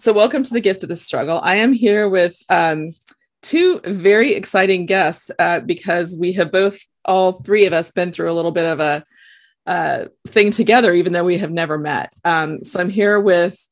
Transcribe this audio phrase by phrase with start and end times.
[0.00, 1.40] So, welcome to the gift of the struggle.
[1.42, 2.88] I am here with um,
[3.42, 8.30] two very exciting guests uh, because we have both, all three of us, been through
[8.30, 9.04] a little bit of a
[9.66, 12.14] uh, thing together, even though we have never met.
[12.24, 13.62] Um, so, I'm here with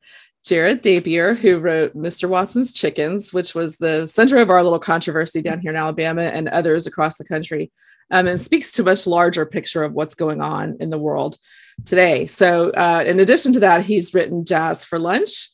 [0.44, 2.28] Jarret Dapier, who wrote Mr.
[2.28, 6.50] Watson's Chickens, which was the center of our little controversy down here in Alabama and
[6.50, 7.72] others across the country,
[8.10, 11.38] um, and speaks to a much larger picture of what's going on in the world
[11.86, 12.26] today.
[12.26, 15.52] So, uh, in addition to that, he's written Jazz for Lunch.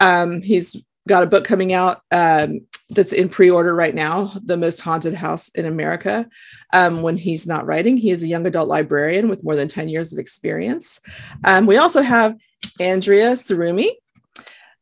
[0.00, 0.76] Um, he's
[1.08, 5.48] got a book coming out um, that's in pre-order right now the most haunted house
[5.50, 6.28] in america.
[6.72, 9.88] Um, when he's not writing he is a young adult librarian with more than 10
[9.88, 11.00] years of experience.
[11.44, 12.36] Um, we also have
[12.80, 13.90] andrea tsurumi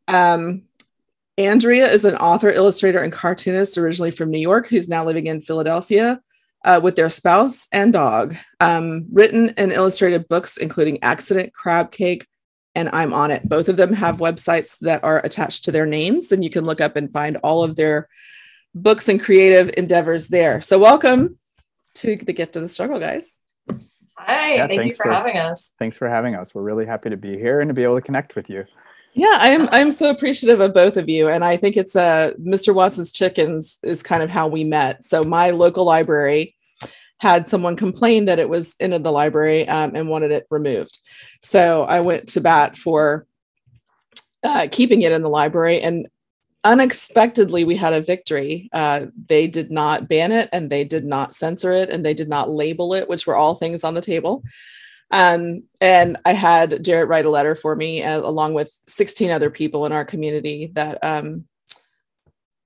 [0.09, 0.63] um,
[1.39, 5.41] andrea is an author illustrator and cartoonist originally from new york who's now living in
[5.41, 6.21] philadelphia
[6.65, 8.37] uh, with their spouse and dog.
[8.61, 12.27] Um, written and illustrated books including accident crab cake
[12.75, 13.49] and I'm on it.
[13.49, 16.81] Both of them have websites that are attached to their names, and you can look
[16.81, 18.09] up and find all of their
[18.75, 20.61] books and creative endeavors there.
[20.61, 21.39] So, welcome
[21.95, 23.39] to the gift of the struggle, guys.
[24.17, 25.75] Hi, yeah, thank you for, for, having us.
[25.79, 26.55] Thanks for having us.
[26.55, 28.65] We're really happy to be here and to be able to connect with you.
[29.15, 32.75] Yeah, I'm I'm so appreciative of both of you, and I think it's uh, Mr.
[32.75, 35.05] Watson's Chickens is kind of how we met.
[35.05, 36.55] So my local library
[37.23, 40.99] had someone complain that it was in the library um, and wanted it removed.
[41.41, 43.29] So I went to bat for
[44.43, 45.81] uh, keeping it in the library.
[45.81, 46.09] And
[46.65, 48.69] unexpectedly, we had a victory.
[48.73, 52.29] Uh, they did not ban it and they did not censor it and they did
[52.29, 54.43] not label it, which were all things on the table.
[55.13, 59.49] Um, and I had Jarret write a letter for me, uh, along with 16 other
[59.49, 61.45] people in our community that um,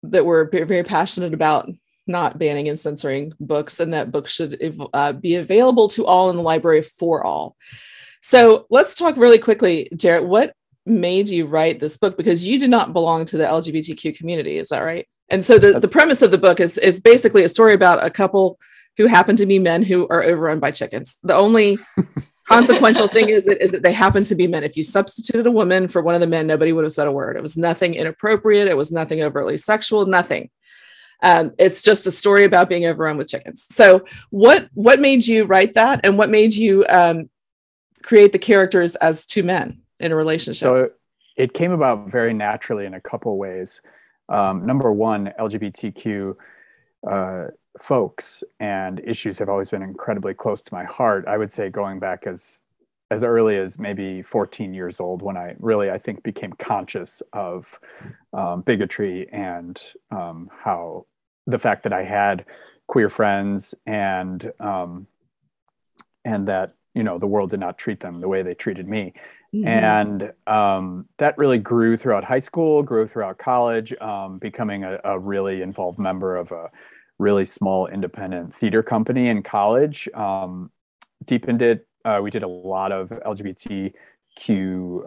[0.02, 1.68] that were very passionate about
[2.06, 6.36] not banning and censoring books, and that books should uh, be available to all in
[6.36, 7.56] the library for all.
[8.22, 10.26] So let's talk really quickly, Jarret.
[10.26, 12.16] What made you write this book?
[12.16, 15.06] Because you do not belong to the LGBTQ community, is that right?
[15.30, 18.10] And so the, the premise of the book is, is basically a story about a
[18.10, 18.58] couple
[18.96, 21.16] who happen to be men who are overrun by chickens.
[21.22, 21.78] The only
[22.48, 24.64] consequential thing is that, is that they happen to be men.
[24.64, 27.12] If you substituted a woman for one of the men, nobody would have said a
[27.12, 27.36] word.
[27.36, 28.68] It was nothing inappropriate.
[28.68, 30.50] It was nothing overtly sexual, nothing.
[31.22, 33.66] Um, it's just a story about being overrun with chickens.
[33.70, 37.30] So, what what made you write that, and what made you um,
[38.02, 40.60] create the characters as two men in a relationship?
[40.60, 40.90] So,
[41.36, 43.80] it came about very naturally in a couple ways.
[44.28, 46.34] Um, number one, LGBTQ
[47.08, 47.46] uh,
[47.80, 51.26] folks and issues have always been incredibly close to my heart.
[51.28, 52.60] I would say going back as
[53.10, 57.78] as early as maybe 14 years old when I really, I think, became conscious of
[58.32, 59.80] um, bigotry and
[60.10, 61.06] um, how
[61.46, 62.44] the fact that I had
[62.88, 65.06] queer friends and um,
[66.24, 69.12] and that you know the world did not treat them the way they treated me.
[69.54, 69.68] Mm-hmm.
[69.68, 75.18] And um, that really grew throughout high school, grew throughout college, um, becoming a, a,
[75.18, 76.68] really involved member of a
[77.18, 80.08] really small independent theater company in college.
[80.14, 80.70] Um,
[81.24, 83.92] deepened it uh, we did a lot of LGBTQ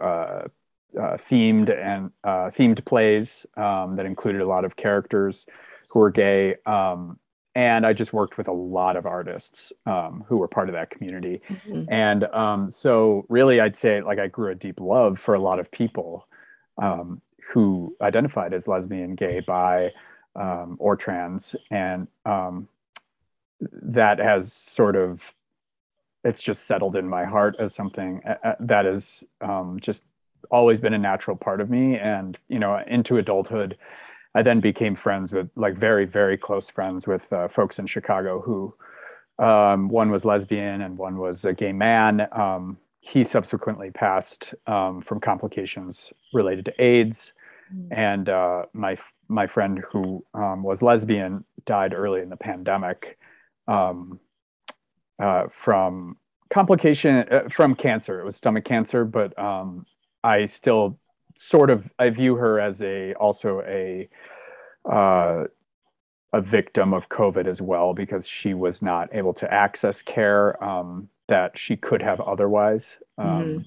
[0.02, 0.48] uh, uh,
[0.94, 5.46] themed and uh, themed plays um, that included a lot of characters
[5.88, 6.56] who were gay.
[6.66, 7.18] Um,
[7.54, 10.90] and I just worked with a lot of artists um, who were part of that
[10.90, 11.40] community.
[11.48, 11.84] Mm-hmm.
[11.88, 15.58] And um, so, really, I'd say like I grew a deep love for a lot
[15.58, 16.28] of people
[16.80, 17.20] um,
[17.52, 19.90] who identified as lesbian, gay, bi,
[20.36, 22.06] um, or trans, and
[23.82, 25.34] that has sort of
[26.24, 28.20] it's just settled in my heart as something
[28.60, 30.04] that has um, just
[30.50, 31.96] always been a natural part of me.
[31.96, 33.76] And you know into adulthood
[34.34, 38.40] i then became friends with like very very close friends with uh, folks in chicago
[38.40, 38.72] who
[39.40, 42.28] um, one was lesbian and one was a gay man.
[42.32, 47.32] Um, he subsequently passed um, from complications related to aids.
[47.72, 47.92] Mm-hmm.
[47.92, 53.16] and uh, my my friend who um, was lesbian died early in the pandemic.
[53.68, 54.18] Um,
[55.20, 56.16] uh, from
[56.50, 58.20] complication uh, from cancer.
[58.20, 59.86] It was stomach cancer, but um,
[60.24, 60.98] I still
[61.36, 64.08] sort of I view her as a also a
[64.90, 65.44] uh,
[66.32, 71.08] a victim of COVID as well because she was not able to access care um,
[71.28, 72.98] that she could have otherwise.
[73.18, 73.58] Um, mm-hmm.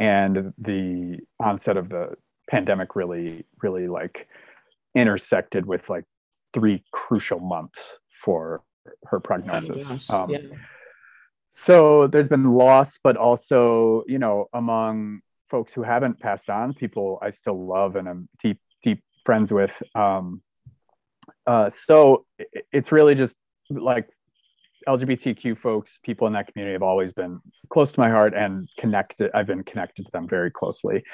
[0.00, 2.14] And the onset of the
[2.48, 4.28] pandemic really, really like
[4.94, 6.04] intersected with like
[6.54, 8.62] three crucial months for
[9.06, 10.08] her prognosis.
[10.10, 10.40] Oh, um, yeah
[11.50, 17.18] so there's been loss but also you know among folks who haven't passed on people
[17.22, 19.82] i still love and i'm deep deep friends with.
[19.94, 20.40] Um,
[21.46, 22.24] uh, so
[22.72, 23.36] it's really just
[23.68, 24.08] like
[24.88, 29.30] lgbtq folks people in that community have always been close to my heart and connected
[29.34, 31.04] i've been connected to them very closely.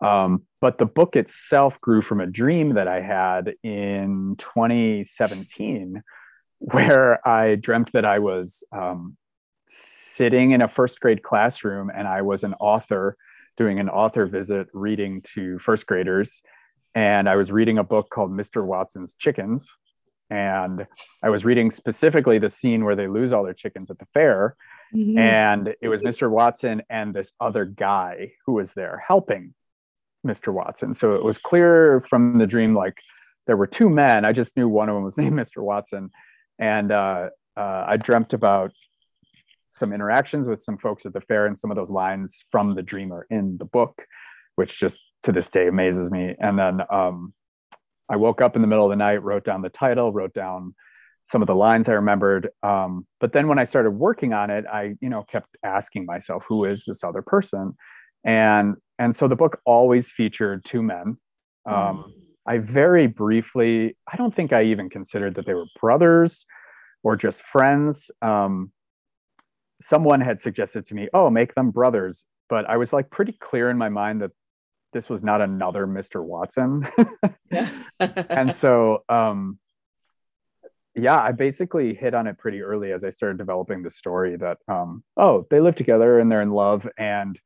[0.00, 6.02] Um, but the book itself grew from a dream that I had in 2017,
[6.60, 9.16] where I dreamt that I was um,
[9.68, 13.16] sitting in a first grade classroom and I was an author
[13.56, 16.40] doing an author visit reading to first graders.
[16.94, 18.64] And I was reading a book called Mr.
[18.64, 19.68] Watson's Chickens.
[20.30, 20.86] And
[21.22, 24.56] I was reading specifically the scene where they lose all their chickens at the fair.
[24.94, 25.18] Mm-hmm.
[25.18, 26.30] And it was Mr.
[26.30, 29.54] Watson and this other guy who was there helping
[30.26, 30.52] Mr.
[30.52, 30.94] Watson.
[30.94, 32.96] So it was clear from the dream, like
[33.46, 34.24] there were two men.
[34.24, 35.62] I just knew one of them was named Mr.
[35.62, 36.10] Watson.
[36.58, 38.72] And uh, uh, I dreamt about
[39.68, 42.82] some interactions with some folks at the fair and some of those lines from the
[42.82, 44.02] dreamer in the book,
[44.56, 46.34] which just to this day amazes me.
[46.40, 47.32] And then um,
[48.08, 50.74] I woke up in the middle of the night, wrote down the title, wrote down
[51.24, 52.48] some of the lines I remembered.
[52.62, 56.42] Um, but then when I started working on it, I, you know, kept asking myself,
[56.48, 57.76] who is this other person?
[58.24, 61.18] And and so the book always featured two men.
[61.66, 62.12] Um, mm.
[62.46, 66.46] I very briefly, I don't think I even considered that they were brothers
[67.02, 68.10] or just friends.
[68.22, 68.72] Um,
[69.80, 72.24] someone had suggested to me, oh, make them brothers.
[72.48, 74.30] But I was like pretty clear in my mind that
[74.92, 76.22] this was not another Mr.
[76.22, 76.86] Watson.
[78.10, 79.58] and so, um,
[80.94, 84.58] yeah, I basically hit on it pretty early as I started developing the story that,
[84.66, 86.88] um, oh, they live together and they're in love.
[86.96, 87.38] And,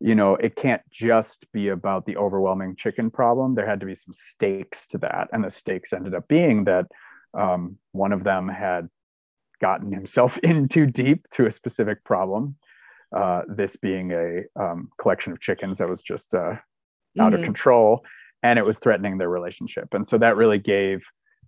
[0.00, 3.54] you know, it can't just be about the overwhelming chicken problem.
[3.54, 5.28] There had to be some stakes to that.
[5.32, 6.86] And the stakes ended up being that
[7.32, 8.88] um, one of them had
[9.60, 12.56] gotten himself in too deep to a specific problem.
[13.16, 16.60] Uh, this being a um, collection of chickens that was just uh, out
[17.16, 17.34] mm-hmm.
[17.34, 18.04] of control,
[18.44, 19.88] and it was threatening their relationship.
[19.92, 21.02] And so that really gave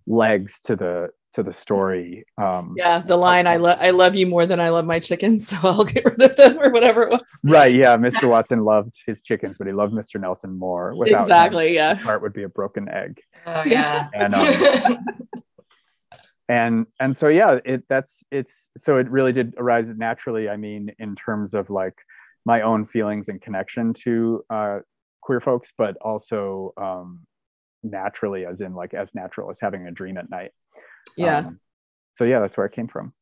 [0.05, 2.25] legs to the to the story.
[2.37, 5.47] Um, yeah, the line "I love I love you more than I love my chickens,"
[5.49, 7.39] so I'll get rid of them or whatever it was.
[7.43, 7.73] Right.
[7.73, 7.97] Yeah.
[7.97, 8.29] Mr.
[8.29, 10.19] Watson loved his chickens, but he loved Mr.
[10.19, 10.95] Nelson more.
[10.95, 11.69] Without exactly.
[11.69, 11.93] Him, yeah.
[11.95, 13.21] Heart would be a broken egg.
[13.45, 14.09] Oh yeah.
[14.13, 15.05] And um,
[16.49, 20.91] and and so yeah it that's it's so it really did arise naturally i mean
[20.99, 21.95] in terms of like
[22.45, 24.79] my own feelings and connection to uh,
[25.21, 27.21] queer folks but also um,
[27.83, 30.51] naturally as in like as natural as having a dream at night.
[31.15, 31.39] Yeah.
[31.39, 31.59] Um,
[32.17, 33.13] so yeah that's where it came from.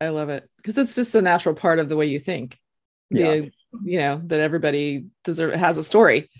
[0.00, 0.48] I love it.
[0.56, 2.58] Because it's just a natural part of the way you think.
[3.10, 3.34] Yeah.
[3.34, 3.50] You,
[3.84, 6.30] you know that everybody deserve has a story.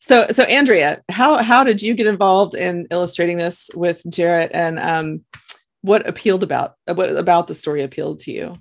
[0.00, 4.50] So so andrea how how did you get involved in illustrating this with jarret?
[4.52, 5.24] And um
[5.84, 8.56] what appealed about what about the story appealed to you?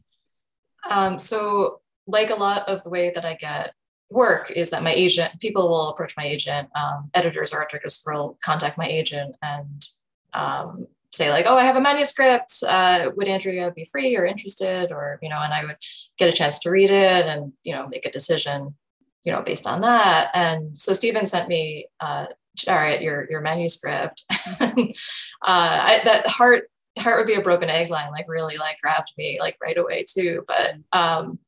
[0.89, 3.73] Um, so like a lot of the way that i get
[4.09, 8.03] work is that my agent people will approach my agent um, editors or art directors
[8.05, 9.87] will contact my agent and
[10.33, 14.91] um, say like oh i have a manuscript uh, would andrea be free or interested?
[14.91, 15.77] Or you know and i would
[16.17, 18.75] get a chance to read it and you know make a decision
[19.23, 20.29] you know based on that.
[20.33, 22.25] And so stephen sent me uh,
[22.57, 24.23] Jarret, your your manuscript.
[24.59, 24.75] uh,
[25.41, 29.39] I, that heart heart would be a broken egg line like really like grabbed me
[29.39, 31.39] like right away too but um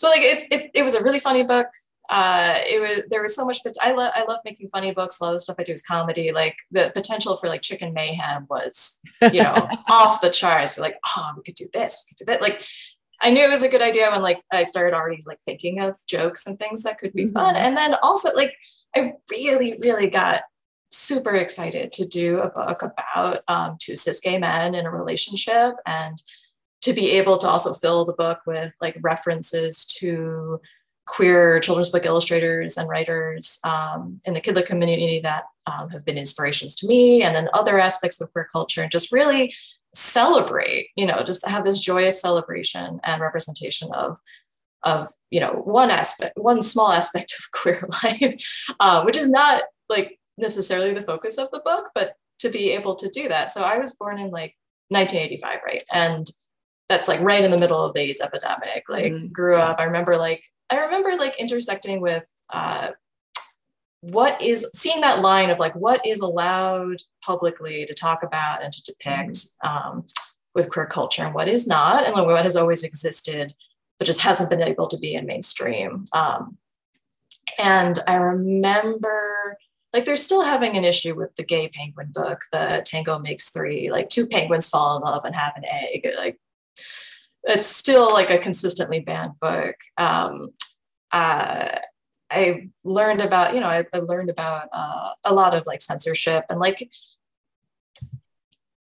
[0.00, 1.66] so like it's it, it was a really funny book.
[2.08, 5.20] Uh it was there was so much but i love i love making funny books.
[5.20, 6.32] A lot of the stuff i do is comedy.
[6.32, 8.98] Like the potential for like chicken mayhem was
[9.30, 10.76] you know off the charts.
[10.76, 12.42] You're like oh we could do this we could do that.
[12.42, 12.64] Like
[13.22, 15.94] i knew it was a good idea when like i started already like thinking of
[16.08, 17.34] jokes and things that could be mm-hmm.
[17.34, 17.54] fun.
[17.54, 18.54] And then also like
[18.96, 20.42] i really really got
[20.90, 25.74] super excited to do a book about um, two cis gay men in a relationship
[25.86, 26.22] and
[26.82, 30.60] to be able to also fill the book with like references to
[31.06, 36.16] queer children's book illustrators and writers um, in the kidlit community that um, have been
[36.16, 39.52] inspirations to me and then other aspects of queer culture and just really
[39.92, 44.18] celebrate you know just have this joyous celebration and representation of
[44.84, 48.40] of you know one aspect one small aspect of queer life
[48.78, 52.94] uh, which is not like necessarily the focus of the book, but to be able
[52.96, 53.52] to do that.
[53.52, 54.56] So I was born in like
[54.88, 55.82] 1985, right?
[55.92, 56.26] And
[56.88, 58.84] that's like right in the middle of the AIDS epidemic.
[58.88, 59.28] Like mm-hmm.
[59.28, 59.78] grew up.
[59.78, 62.90] I remember like I remember like intersecting with uh,
[64.00, 68.72] what is seeing that line of like what is allowed publicly to talk about and
[68.72, 69.88] to depict mm-hmm.
[69.88, 70.06] um,
[70.54, 73.54] with queer culture and what is not, and like what has always existed
[74.00, 76.06] but just hasn't been able to be in mainstream.
[76.14, 76.56] Um,
[77.58, 79.58] and I remember
[79.92, 83.90] like they're still having an issue with the gay penguin book, the Tango Makes Three,
[83.90, 86.08] like two penguins fall in love and have an egg.
[86.16, 86.38] Like
[87.44, 89.76] it's still like a consistently banned book.
[89.96, 90.48] Um,
[91.12, 91.68] uh,
[92.30, 96.44] I learned about, you know, I, I learned about uh, a lot of like censorship
[96.48, 96.88] and like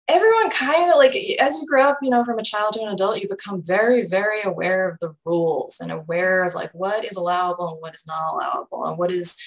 [0.10, 2.88] everyone kind of like as you grow up you know from a child to an
[2.88, 7.16] adult you become very very aware of the rules and aware of like what is
[7.16, 9.38] allowable and what is not allowable and what is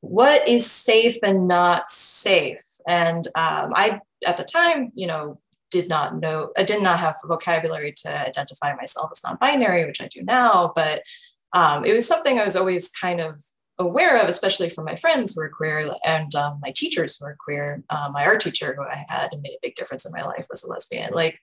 [0.00, 2.64] what is safe and not safe.
[2.86, 7.16] And um, I, at the time, you know, did not know, I did not have
[7.24, 10.72] vocabulary to identify myself as non binary, which I do now.
[10.74, 11.02] But
[11.52, 13.40] um, it was something I was always kind of
[13.78, 17.36] aware of, especially from my friends who were queer and um, my teachers who were
[17.38, 17.82] queer.
[17.90, 20.46] Um, my art teacher, who I had and made a big difference in my life,
[20.50, 21.12] was a lesbian.
[21.12, 21.40] Like,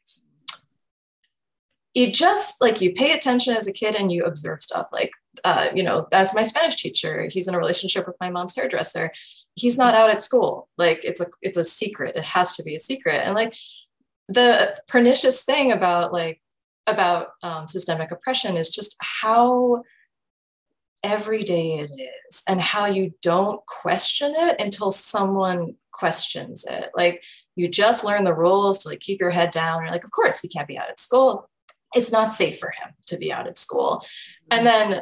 [1.98, 4.88] you just like you pay attention as a kid and you observe stuff.
[4.92, 5.12] Like,
[5.44, 9.12] uh, you know, as my Spanish teacher, he's in a relationship with my mom's hairdresser.
[9.56, 10.70] He's not out at school.
[10.78, 12.16] Like, it's a it's a secret.
[12.16, 13.22] It has to be a secret.
[13.26, 13.56] And like,
[14.30, 16.40] the pernicious thing about like
[16.86, 19.82] about um, systemic oppression is just how
[21.04, 21.90] every day it
[22.30, 27.24] is and how you don't question it until someone questions it like
[27.56, 30.42] you just learn the rules to like keep your head down you're like of course
[30.42, 31.48] he can't be out at school
[31.98, 34.04] it's not safe for him to be out at school.
[34.52, 34.58] Mm-hmm.
[34.58, 35.02] And then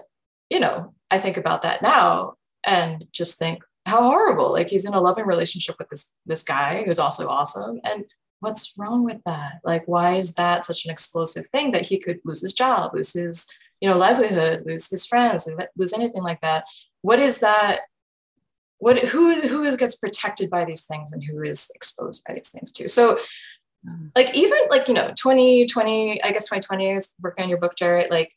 [0.50, 2.34] you know i think about that now
[2.66, 6.84] and just think how horrible like he's in a loving relationship with this this guy
[6.84, 7.80] who's also awesome.
[7.84, 8.06] And
[8.40, 9.60] what's wrong with that?
[9.64, 13.14] Like why is that such an explosive thing that he could lose his job lose
[13.14, 13.46] his
[13.82, 15.48] you know livelihood lose his friends
[15.78, 16.66] lose anything like that?
[17.04, 17.82] What is that
[18.80, 22.72] what who who gets protected by these things and who is exposed by these things
[22.72, 22.88] too?
[22.88, 23.20] So.
[24.16, 28.10] Like even like you know 2020 i guess 2020 is working on your book jarret
[28.10, 28.32] like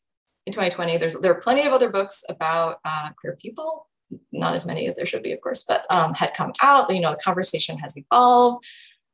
[0.46, 3.86] in 2020 there's there are plenty of other books about uh, queer people
[4.32, 7.00] not as many as there should be of course but um, had come out you
[7.00, 8.64] know the conversation has evolved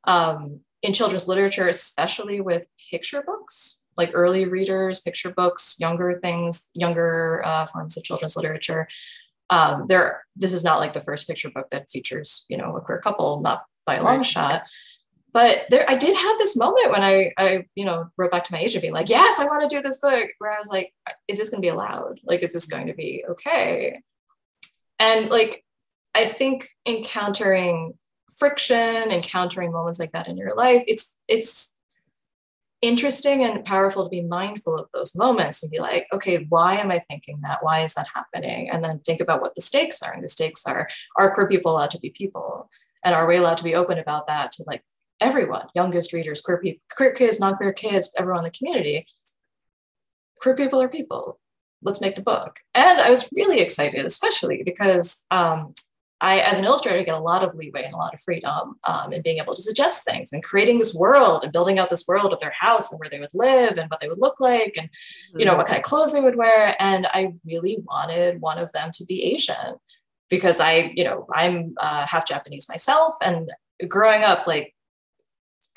[0.05, 6.69] um, in children's literature especially with picture books like early readers, picture books, younger things,
[6.73, 8.87] younger uh, forms of children's literature.
[9.49, 12.81] Um, there, this is not like the first picture book that features, you know, a
[12.81, 14.25] queer couple, not by a long right.
[14.25, 14.63] shot.
[15.35, 18.53] But there, I did have this moment when I, I, you know, wrote back to
[18.53, 20.93] my agent, being like, "Yes, I want to do this book." Where I was like,
[21.27, 22.21] "Is this going to be allowed?
[22.23, 23.99] Like, is this going to be okay?"
[24.97, 25.65] And like,
[26.15, 27.95] I think encountering
[28.37, 31.81] friction, encountering moments like that in your life, it's it's
[32.81, 36.91] interesting and powerful to be mindful of those moments and be like, okay, why am
[36.91, 37.59] I thinking that?
[37.61, 38.69] Why is that happening?
[38.69, 40.13] And then think about what the stakes are.
[40.13, 40.87] And the stakes are
[41.17, 42.69] are queer people allowed to be people?
[43.03, 44.83] And are we allowed to be open about that to like
[45.19, 49.05] everyone, youngest readers, queer people, queer kids, non-queer kids, everyone in the community?
[50.39, 51.39] Queer people are people.
[51.81, 52.59] Let's make the book.
[52.73, 55.73] And I was really excited, especially because um,
[56.21, 59.13] I, as an illustrator, get a lot of leeway and a lot of freedom um,
[59.13, 62.33] in being able to suggest things and creating this world and building out this world
[62.33, 64.89] of their house and where they would live and what they would look like and
[64.89, 65.39] mm-hmm.
[65.39, 66.75] you know what kind of clothes they would wear.
[66.79, 69.75] And I really wanted one of them to be Asian
[70.29, 73.51] because I, you know, I'm uh, half Japanese myself, and
[73.87, 74.74] growing up, like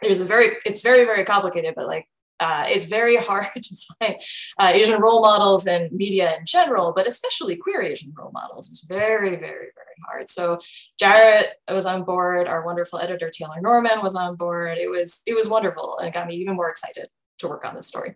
[0.02, 2.06] there's a very, it's very very complicated, but like
[2.40, 4.16] uh, it's very hard to find
[4.58, 8.68] uh, Asian role models in media in general, but especially queer Asian role models.
[8.68, 10.30] It's very, very, very hard.
[10.30, 10.58] So
[11.02, 12.48] Jarret was on board.
[12.48, 14.78] Our wonderful editor Taylor Norman was on board.
[14.78, 17.74] It was it was wonderful, and it got me even more excited to work on
[17.74, 18.14] this story.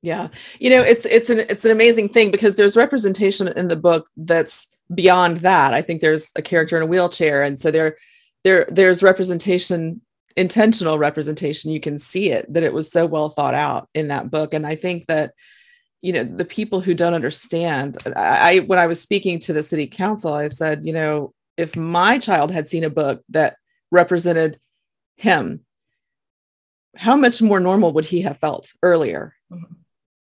[0.00, 0.28] Yeah,
[0.60, 4.08] you know, it's it's an it's an amazing thing because there's representation in the book
[4.16, 5.74] that's beyond that.
[5.74, 7.96] I think there's a character in a wheelchair, and so there
[8.44, 10.00] there there's representation
[10.38, 14.30] intentional representation you can see it that it was so well thought out in that
[14.30, 14.54] book.
[14.54, 15.34] And i think that
[16.00, 19.64] you know the people who don't understand I, I when i was speaking to the
[19.64, 23.56] city council i said you know if my child had seen a book that
[23.90, 24.60] represented
[25.16, 25.64] him
[26.96, 29.34] how much more normal would he have felt earlier?
[29.52, 29.72] Mm-hmm.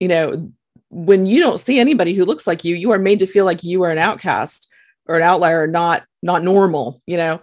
[0.00, 0.50] you know
[0.88, 3.62] when you don't see anybody who looks like you you are made to feel like
[3.62, 4.72] you are an outcast
[5.04, 7.42] or an outlier not not normal you know?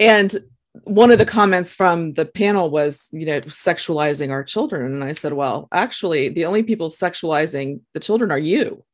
[0.00, 0.34] And
[0.82, 4.92] one of the comments from the panel was, you know, sexualizing our children.
[4.92, 8.84] And I said, well, actually, the only people sexualizing the children are you.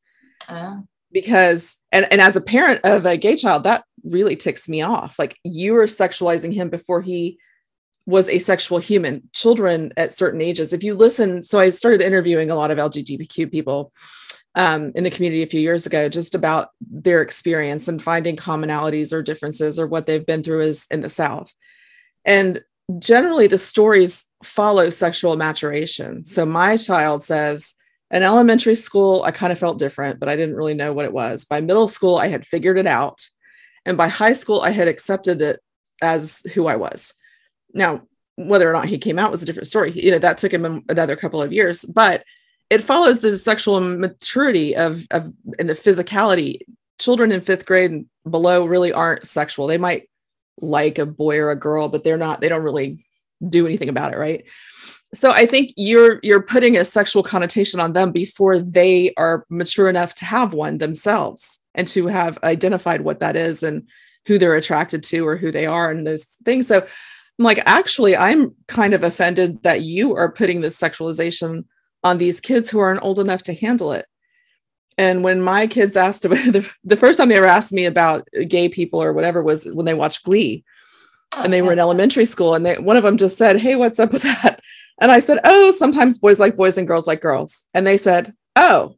[0.49, 0.77] Uh.
[1.13, 5.19] Because, and, and as a parent of a gay child, that really ticks me off.
[5.19, 7.39] Like you are sexualizing him before he
[8.07, 9.29] was a sexual human.
[9.33, 13.51] Children at certain ages, if you listen, so I started interviewing a lot of LGBTQ
[13.51, 13.93] people
[14.55, 19.13] um, in the community a few years ago, just about their experience and finding commonalities
[19.13, 21.53] or differences or what they've been through is in the South.
[22.25, 22.61] And
[22.99, 26.25] generally, the stories follow sexual maturation.
[26.25, 27.75] So my child says,
[28.11, 31.13] in elementary school, I kind of felt different, but I didn't really know what it
[31.13, 31.45] was.
[31.45, 33.21] By middle school, I had figured it out.
[33.87, 35.61] And by high school, I had accepted it
[36.03, 37.15] as who I was.
[37.73, 38.03] Now,
[38.35, 39.93] whether or not he came out was a different story.
[39.93, 42.25] You know, that took him another couple of years, but
[42.71, 46.61] it follows the sexual maturity of, of and the physicality.
[46.99, 49.67] Children in fifth grade and below really aren't sexual.
[49.67, 50.09] They might
[50.61, 53.05] like a boy or a girl, but they're not, they don't really
[53.49, 54.45] do anything about it, right?
[55.15, 59.89] so i think you're you're putting a sexual connotation on them before they are mature
[59.89, 63.89] enough to have one themselves and to have identified what that is and
[64.27, 68.17] who they're attracted to or who they are and those things so i'm like actually
[68.17, 71.65] i'm kind of offended that you are putting this sexualization
[72.03, 74.07] on these kids who aren't old enough to handle it.
[75.01, 78.29] And when my kids asked about the, the first time they ever asked me about
[78.49, 80.65] gay people or whatever was when they watched glee.
[81.37, 83.77] Oh, and they were in elementary school and they, one of them just said hey
[83.77, 84.61] what's up with that?
[85.03, 87.65] And i said oh sometimes boys like boys and girls like girls.
[87.73, 88.97] And they said oh.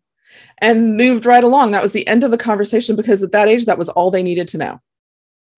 [0.58, 1.72] And moved right along.
[1.72, 4.22] That was the end of the conversation because at that age that was all they
[4.22, 4.80] needed to know.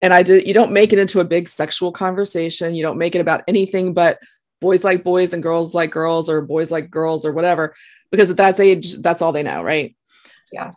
[0.03, 2.75] And i did you don't make it into a big sexual conversation.
[2.75, 4.19] You don't make it about anything but
[4.65, 7.75] boys like boys and girls like girls or boys like girls or whatever
[8.11, 9.95] because at that age that's all they know right
[10.53, 10.71] yeah.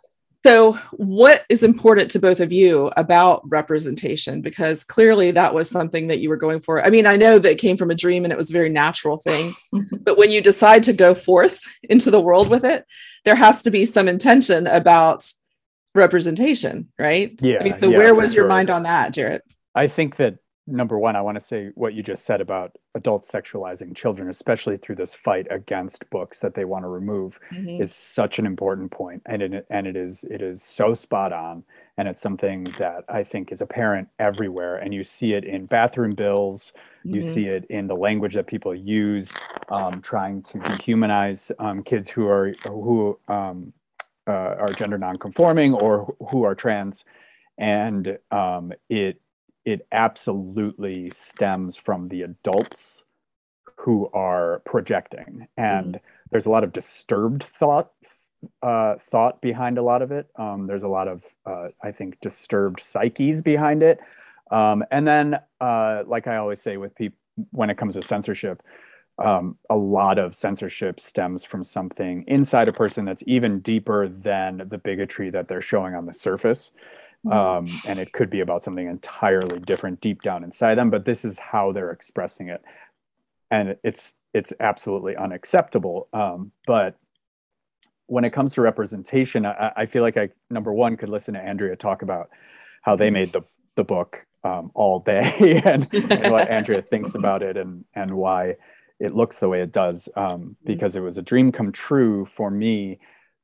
[0.46, 4.40] So, what is important to both of you about representation?
[4.40, 6.82] Because clearly that was something that you were going for.
[6.82, 8.68] I mean, I know that it came from a dream and it was a very
[8.68, 9.52] natural thing,
[10.02, 12.86] but when you decide to go forth into the world with it,
[13.24, 15.30] there has to be some intention about
[15.94, 17.36] representation, right?
[17.40, 17.58] Yeah.
[17.60, 18.48] I mean, so yeah, where was your sure.
[18.48, 19.40] mind on that, Jarret?
[19.74, 20.38] I think that
[20.70, 24.76] number one, I want to say what you just said about adults sexualizing children, especially
[24.76, 27.80] through this fight against books that they want to remove, Mhm.
[27.80, 31.64] is such an important point, and it and it is it is so spot on,
[31.96, 36.14] and it's something that I think is apparent everywhere, and you see it in bathroom
[36.14, 36.72] bills,
[37.04, 37.24] you Mhm.
[37.24, 39.32] see it in the language that people use,
[39.70, 43.72] um, trying to dehumanize um, kids who are who um,
[44.26, 47.04] uh, are gender nonconforming or who are trans,
[47.56, 49.20] and um, it
[49.68, 53.02] it absolutely stems from the adults
[53.76, 55.46] who are projecting.
[55.58, 57.90] And there's a lot of disturbed thought
[58.62, 60.28] uh, thought behind a lot of it.
[60.36, 63.98] Um, there's a lot of uh, i think disturbed psyches behind it.
[64.50, 67.18] Um, and then uh, like i always say with people
[67.50, 68.62] when it comes to censorship
[69.18, 74.62] um, a lot of censorship stems from something inside a person that's even deeper than
[74.70, 76.70] the bigotry that they're showing on the surface
[77.32, 81.24] um, and it could be about something entirely different deep down inside them but this
[81.24, 82.62] is how they're expressing it.
[83.50, 86.96] And it's it's absolutely unacceptable um, but
[88.06, 91.40] when it comes to representation I, I feel like i number one could listen to
[91.40, 92.30] andrea talk about
[92.82, 93.42] how they made the,
[93.76, 98.56] the book um, all day and, and what andrea thinks about it and and why
[99.00, 102.50] it looks the way it does um, because it was a dream come true for
[102.50, 102.98] me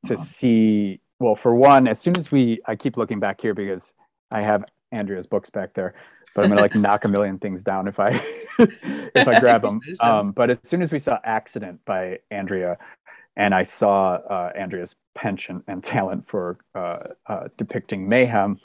[0.07, 3.93] to see well for one as soon as we i keep looking back here because
[4.31, 5.95] i have andrea's books back there
[6.35, 8.11] but i'm gonna like knock a million things down if i
[8.59, 12.77] if i grab them um, but as soon as we saw accident by andrea
[13.37, 18.59] and i saw uh, andrea's penchant and talent for uh, uh, depicting mayhem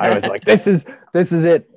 [0.00, 1.68] i was like this is this is it.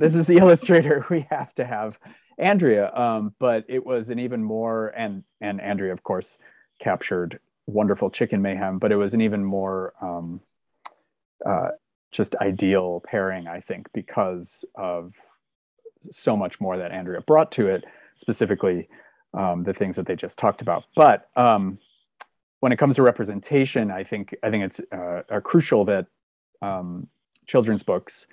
[0.00, 1.98] This is the illustrator we have to have.
[2.38, 6.38] Andrea um, but it was an even more and and andrea of course
[6.80, 10.40] captured wonderful chicken mayhem, but it was an even more um,
[11.46, 11.68] uh,
[12.12, 15.14] just ideal pairing, I think, because of
[16.10, 17.84] so much more that Andrea brought to it,
[18.16, 18.88] specifically
[19.34, 20.84] um, the things that they just talked about.
[20.96, 21.78] But um,
[22.60, 26.06] when it comes to representation, I think I think it's uh, crucial that
[26.62, 27.06] um,
[27.46, 28.26] children's books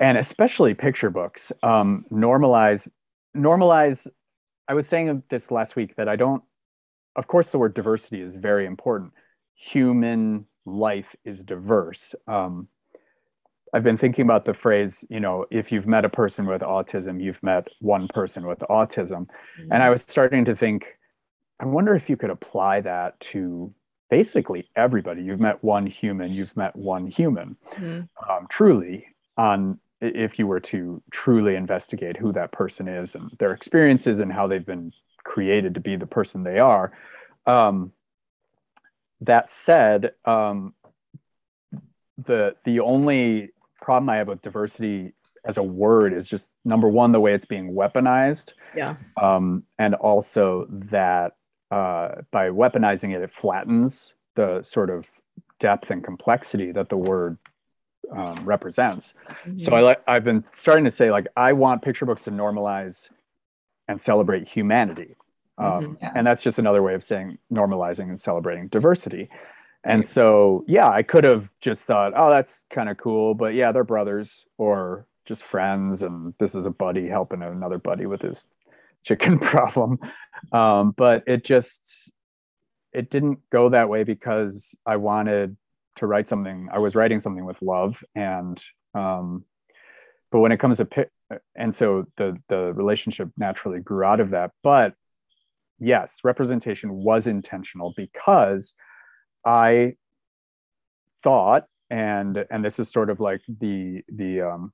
[0.00, 2.88] and especially picture books um, normalize
[3.36, 4.06] normalize.
[4.68, 6.42] I was saying this last week that I don't
[7.16, 9.12] of course, the word diversity is very important.
[9.54, 12.14] Human life is diverse.
[12.28, 12.68] Um,
[13.72, 17.20] I've been thinking about the phrase, you know, if you've met a person with autism,
[17.22, 19.26] you've met one person with autism.
[19.26, 19.72] Mm-hmm.
[19.72, 20.86] And I was starting to think,
[21.58, 23.74] I wonder if you could apply that to
[24.08, 25.22] basically everybody.
[25.22, 27.56] You've met one human, you've met one human.
[27.72, 28.30] Mm-hmm.
[28.30, 33.52] Um, truly, on if you were to truly investigate who that person is and their
[33.52, 34.92] experiences and how they've been
[35.36, 36.90] created to be the person they are.
[37.46, 37.92] Um,
[39.20, 40.72] that said, um,
[42.16, 43.50] the the only
[43.82, 45.12] problem I have with diversity
[45.44, 48.54] as a word is just number one the way it's being weaponized.
[48.74, 48.94] Yeah.
[49.20, 51.36] Um, and also that
[51.70, 55.06] uh, by weaponizing it, it flattens the sort of
[55.60, 57.36] depth and complexity that the word
[58.16, 59.12] um, represents.
[59.28, 59.58] Mm-hmm.
[59.58, 63.10] So I like I've been starting to say like I want picture books to normalize
[63.88, 65.14] and celebrate humanity.
[65.58, 66.12] Um, mm-hmm, yeah.
[66.14, 69.28] And that's just another way of saying normalizing and celebrating diversity.
[69.84, 70.08] And right.
[70.08, 73.84] so, yeah, I could have just thought, oh, that's kind of cool, but yeah, they're
[73.84, 78.46] brothers or just friends, and this is a buddy helping another buddy with his
[79.04, 79.98] chicken problem.
[80.52, 82.12] Um, but it just
[82.92, 85.56] it didn't go that way because I wanted
[85.96, 86.68] to write something.
[86.72, 88.60] I was writing something with love, and
[88.94, 89.44] um,
[90.30, 91.08] but when it comes to
[91.54, 94.52] and so the the relationship naturally grew out of that.
[94.62, 94.94] But
[95.78, 98.74] yes, representation was intentional because
[99.44, 99.94] I
[101.22, 104.72] thought, and and this is sort of like the the um,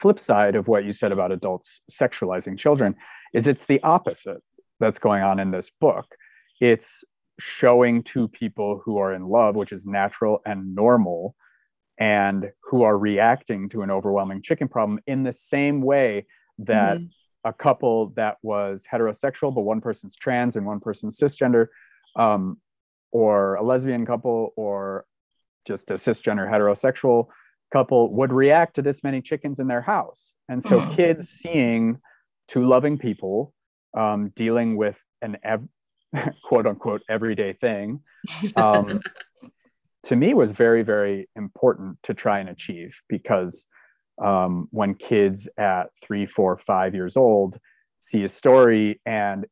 [0.00, 2.94] flip side of what you said about adults sexualizing children,
[3.32, 4.42] is it's the opposite
[4.80, 6.06] that's going on in this book.
[6.60, 7.04] It's
[7.40, 11.34] showing two people who are in love, which is natural and normal,
[11.98, 16.26] and who are reacting to an overwhelming chicken problem in the same way
[16.58, 17.06] that mm-hmm.
[17.44, 21.68] A couple that was heterosexual, but one person's trans and one person's cisgender,
[22.16, 22.58] um,
[23.12, 25.04] or a lesbian couple, or
[25.66, 27.28] just a cisgender heterosexual
[27.72, 30.32] couple would react to this many chickens in their house.
[30.48, 30.94] And so mm-hmm.
[30.94, 31.98] kids seeing
[32.48, 33.52] two loving people
[33.96, 35.68] um, dealing with an ev-
[36.44, 38.00] quote unquote everyday thing
[38.56, 39.00] um,
[40.04, 43.66] to me was very very important to try and achieve because
[44.22, 47.58] um, when kids at three four five years old
[48.00, 49.46] see a story and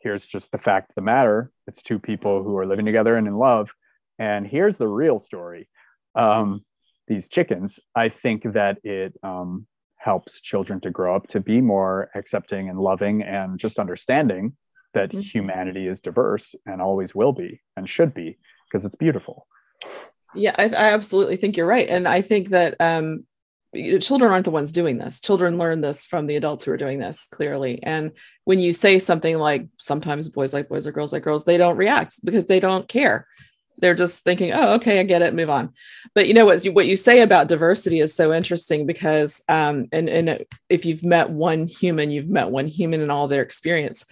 [0.00, 3.26] here's just the fact of the matter it's two people who are living together and
[3.26, 3.70] in love
[4.18, 5.68] and here's the real story
[6.14, 6.64] um,
[7.06, 9.66] these chickens i think that it um,
[9.96, 14.56] helps children to grow up to be more accepting and loving and just understanding
[14.94, 15.20] that mm-hmm.
[15.20, 18.38] humanity is diverse and always will be and should be
[18.70, 19.46] because it's beautiful.
[20.34, 21.88] Yeah, I, I, absolutely think you're right.
[21.88, 23.24] And I think that um,
[23.74, 25.20] children aren't the ones doing this.
[25.20, 27.82] Children learn this from the adults who are doing this clearly.
[27.82, 28.12] And
[28.44, 31.76] when you say something like sometimes boys like boys or girls like girls, they don't
[31.76, 33.26] react because they don't care.
[33.80, 35.72] They're just thinking, oh, okay, I get it, move on.
[36.14, 36.64] But you know what?
[36.64, 41.30] What you say about diversity is so interesting because, um, and and if you've met
[41.30, 44.04] one human, you've met one human in all their experience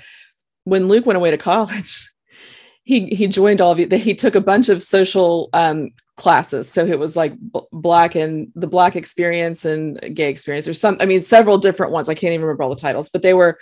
[0.66, 2.12] when Luke went away to college,
[2.82, 3.88] he he joined all of you.
[3.88, 6.70] He took a bunch of social um, classes.
[6.70, 10.96] So it was like b- black and the black experience and gay experience, or some.
[11.00, 12.08] I mean, several different ones.
[12.08, 13.58] I can't even remember all the titles, but they were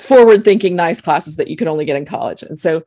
[0.00, 2.42] forward-thinking, nice classes that you could only get in college.
[2.42, 2.82] And so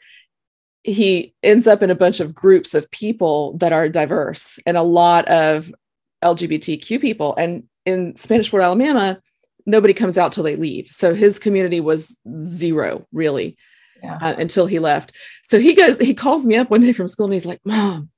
[0.83, 4.81] he ends up in a bunch of groups of people that are diverse and a
[4.81, 5.71] lot of
[6.23, 7.35] LGBTQ people.
[7.35, 9.19] And in Spanish Fort, Alabama,
[9.65, 10.87] nobody comes out till they leave.
[10.87, 13.57] So his community was zero really
[14.01, 14.17] yeah.
[14.21, 15.13] uh, until he left.
[15.43, 18.09] So he goes, he calls me up one day from school and he's like, Mom,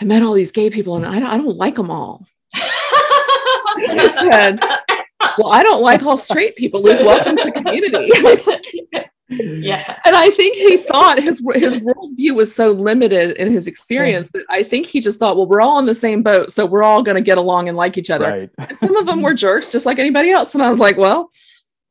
[0.00, 2.26] I met all these gay people and I don't, I don't like them all.
[2.54, 4.60] I said,
[5.38, 6.82] Well, I don't like all straight people.
[6.82, 8.10] Luke, welcome to community.
[9.28, 9.98] yeah.
[10.04, 14.44] And I think he thought his his worldview was so limited in his experience that
[14.48, 17.02] I think he just thought, well, we're all in the same boat, so we're all
[17.02, 18.28] going to get along and like each other.
[18.28, 18.50] Right.
[18.58, 20.54] And some of them were jerks, just like anybody else.
[20.54, 21.30] And I was like, well,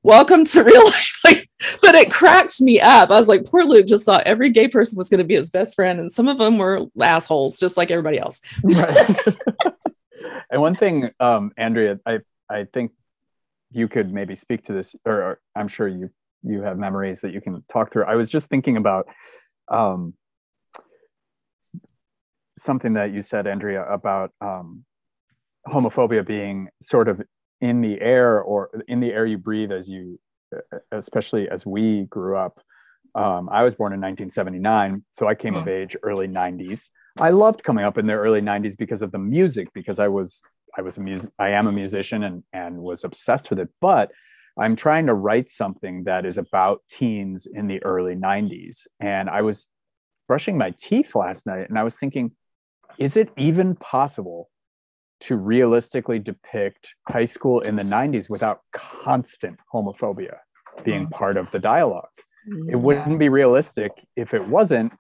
[0.04, 1.20] welcome to real life.
[1.24, 1.50] Like,
[1.82, 3.10] but it cracked me up.
[3.10, 5.50] I was like, poor Luke just thought every gay person was going to be his
[5.50, 8.40] best friend, and some of them were assholes, just like everybody else.
[8.64, 9.28] Right.
[10.52, 12.92] and one thing, um, Andrea, I I think
[13.72, 16.10] you could maybe speak to this, or, or I'm sure you
[16.44, 18.06] you have memories that you can talk through.
[18.06, 19.08] I was just thinking about
[19.70, 20.14] um,
[22.60, 24.86] something that you said, Andrea, about um,
[25.68, 27.22] homophobia being sort of
[27.62, 30.20] in the air or in the air you breathe as you,
[30.92, 32.60] especially as we grew up.
[33.16, 35.70] Um, I was born in 1979, so I came of hmm.
[35.70, 36.82] age early 90s.
[37.20, 40.42] I loved coming up in the early 90s because of the music, because I was
[40.78, 43.70] I was a music I am a musician and and was obsessed with it.
[43.82, 44.12] But
[44.60, 48.88] I'm trying to write something that is about teens in the early 90s.
[49.00, 49.68] And I was
[50.28, 52.32] brushing my teeth last night and I was thinking,
[52.98, 54.50] is it even possible
[55.22, 60.38] to realistically depict high school in the 90s without constant homophobia
[60.84, 61.12] being mm.
[61.12, 62.06] part of the dialogue?
[62.48, 62.74] Yeah.
[62.74, 64.94] It wouldn't be realistic if it wasn't.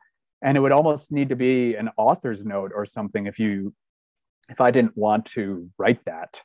[0.44, 3.74] And it would almost need to be an author's note or something if you
[4.50, 6.40] if I didn't want to write that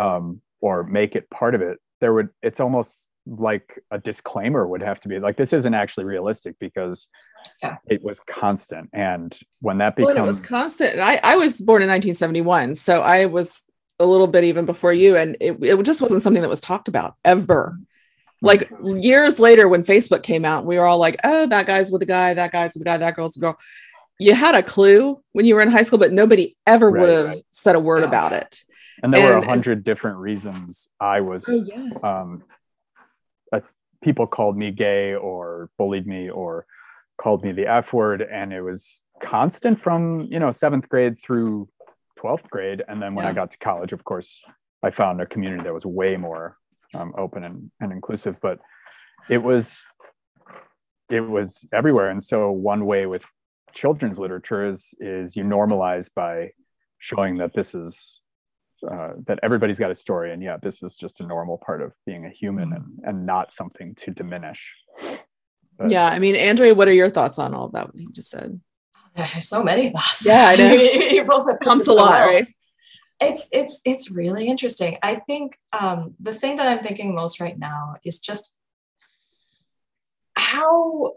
[0.00, 4.82] um, or make it part of it there would it's almost like a disclaimer would
[4.82, 7.08] have to be like this isn't actually realistic because
[7.62, 7.76] yeah.
[7.86, 11.82] it was constant and when that becomes well, it was constant I, I was born
[11.82, 13.62] in 1971 so i was
[13.98, 16.88] a little bit even before you and it, it just wasn't something that was talked
[16.88, 17.78] about ever
[18.40, 22.02] like years later when facebook came out we were all like oh that guy's with
[22.02, 23.58] a guy that guy's with a guy that girl's with a girl
[24.20, 27.10] you had a clue when you were in high school but nobody ever right, would
[27.10, 27.44] have right.
[27.50, 28.08] said a word yeah.
[28.08, 28.64] about it
[29.02, 31.44] and there and, were a hundred different reasons I was.
[31.48, 31.88] Oh, yeah.
[32.02, 32.42] um,
[34.08, 36.64] people called me gay or bullied me or
[37.18, 41.68] called me the F word, and it was constant from you know seventh grade through
[42.16, 43.32] twelfth grade, and then when yeah.
[43.32, 44.40] I got to college, of course,
[44.82, 46.56] I found a community that was way more
[46.94, 48.36] um, open and, and inclusive.
[48.40, 48.60] But
[49.28, 49.84] it was
[51.10, 53.24] it was everywhere, and so one way with
[53.74, 56.52] children's literature is is you normalize by
[56.98, 58.22] showing that this is
[58.90, 61.92] uh, that everybody's got a story and yeah this is just a normal part of
[62.06, 64.74] being a human and, and not something to diminish
[65.76, 68.10] but, yeah i mean andrea what are your thoughts on all of that what you
[68.12, 68.60] just said
[69.18, 70.26] I have so many thoughts.
[70.26, 70.70] Yeah, I know.
[70.70, 72.28] you both have comes a lot, well.
[72.28, 72.48] right?
[73.20, 74.96] It's it's it's really interesting.
[75.02, 78.56] I think um, the thing that I'm thinking most right now is just
[80.36, 81.14] how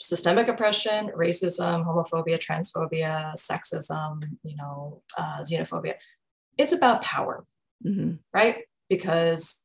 [0.00, 5.94] systemic oppression, racism, homophobia, transphobia, sexism, you know, uh, xenophobia,
[6.58, 7.44] it's about power,
[7.84, 8.14] mm-hmm.
[8.32, 8.64] right?
[8.88, 9.64] Because,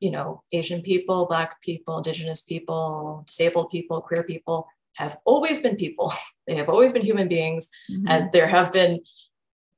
[0.00, 5.76] you know, Asian people, Black people, Indigenous people, disabled people, queer people have always been
[5.76, 6.12] people.
[6.46, 7.68] They have always been human beings.
[7.92, 8.08] Mm-hmm.
[8.08, 9.00] And there have been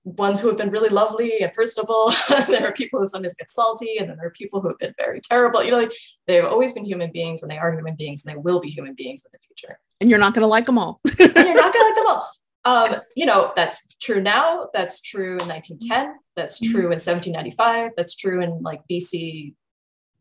[0.04, 2.12] ones who have been really lovely and personable.
[2.46, 4.94] there are people who sometimes get salty, and then there are people who have been
[4.96, 5.64] very terrible.
[5.64, 5.92] You know, like
[6.26, 8.94] they've always been human beings, and they are human beings, and they will be human
[8.94, 9.80] beings in the future.
[10.00, 11.00] And you're not going to like them all.
[11.18, 12.30] you're not going to like them all.
[12.64, 14.68] Um, you know, that's true now.
[14.74, 16.14] That's true in 1910.
[16.36, 16.72] That's mm-hmm.
[16.72, 17.92] true in 1795.
[17.96, 19.54] That's true in like BC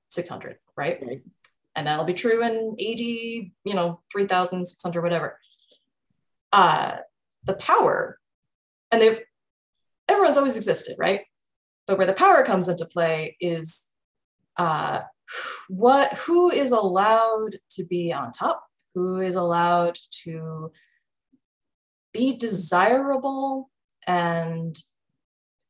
[0.09, 0.99] 600, right?
[1.01, 1.21] right
[1.79, 5.39] and that'll be true in AD, you know, 3,600, whatever.
[6.51, 6.97] Uh,
[7.45, 8.19] the power,
[8.91, 9.21] and they've,
[10.09, 11.21] everyone's always existed, right?
[11.87, 13.83] But where the power comes into play is
[14.57, 15.03] uh,
[15.69, 18.61] what, who is allowed to be on top,
[18.93, 20.73] who is allowed to
[22.13, 23.69] be desirable
[24.07, 24.77] and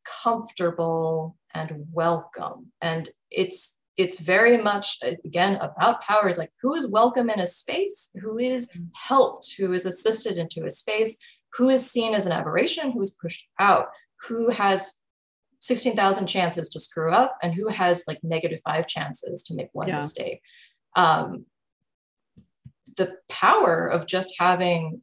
[0.05, 2.71] comfortable and welcome.
[2.81, 7.47] And it's it's very much again about power is like who is welcome in a
[7.47, 8.09] space?
[8.21, 9.53] Who is helped?
[9.57, 11.17] Who is assisted into a space?
[11.55, 12.91] Who is seen as an aberration?
[12.91, 13.87] Who is pushed out?
[14.27, 14.93] Who has
[15.59, 17.37] 16,000 chances to screw up?
[17.43, 19.97] And who has like negative five chances to make one yeah.
[19.97, 20.41] mistake?
[20.95, 21.45] Um,
[22.95, 25.01] the power of just having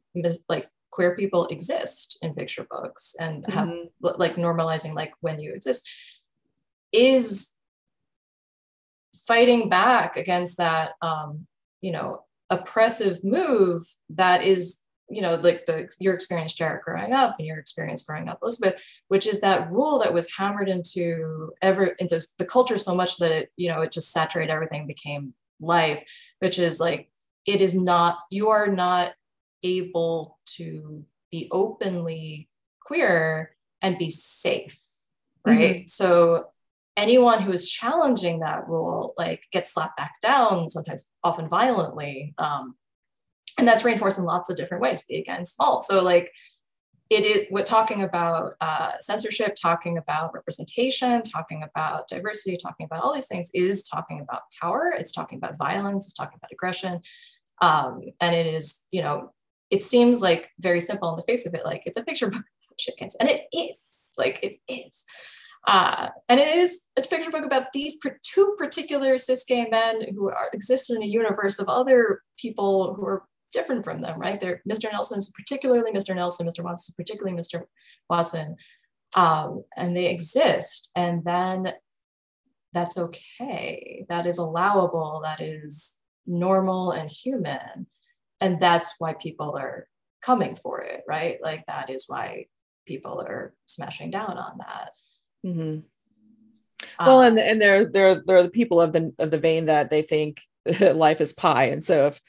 [0.49, 4.07] like queer people exist in picture books and have mm-hmm.
[4.17, 5.87] like normalizing like when you exist
[6.91, 7.51] is
[9.27, 11.45] fighting back against that um,
[11.81, 17.35] you know oppressive move that is you know like the your experience Jarret growing up
[17.37, 21.85] and your experience growing up Elizabeth which is that rule that was hammered into ever
[21.99, 26.01] into the culture so much that it you know it just saturated everything became life
[26.39, 27.11] which is like
[27.45, 29.13] it is not you are not
[29.67, 32.49] able to be openly
[32.81, 34.81] queer and be safe
[35.45, 35.87] right mm-hmm.
[35.87, 36.45] so
[36.95, 42.75] anyone who is challenging that rule like gets slapped back down sometimes often violently um,
[43.57, 46.31] and that's reinforced in lots of different ways big and small so like
[47.09, 53.03] it is we're talking about uh, censorship talking about representation talking about diversity talking about
[53.03, 56.99] all these things is talking about power it's talking about violence it's talking about aggression
[57.61, 59.31] um, and it is you know
[59.69, 62.43] it seems like very simple on the face of it like it's a picture book
[62.71, 63.79] of chickens and it is
[64.17, 65.03] like it is
[65.67, 70.29] uh, and it is a picture book about these two particular cis gay men who
[70.29, 74.39] are, exist in a universe of other people who are different from them, right?
[74.39, 74.89] They're, Mr.
[74.91, 76.15] Nelson is particularly Mr.
[76.15, 76.63] Nelson, Mr.
[76.63, 77.63] Watson is particularly Mr.
[78.09, 78.55] Watson,
[79.15, 80.89] um, and they exist.
[80.95, 81.73] And then
[82.73, 84.05] that's okay.
[84.07, 85.21] That is allowable.
[85.23, 87.87] That is normal and human.
[88.39, 89.87] And that's why people are
[90.21, 91.37] coming for it, right?
[91.41, 92.47] Like that is why
[92.85, 94.91] people are smashing down on that.
[95.45, 97.05] Mm-hmm.
[97.05, 100.01] well, and and they're they're they're the people of the of the vein that they
[100.01, 100.41] think
[100.79, 102.21] life is pie, and so if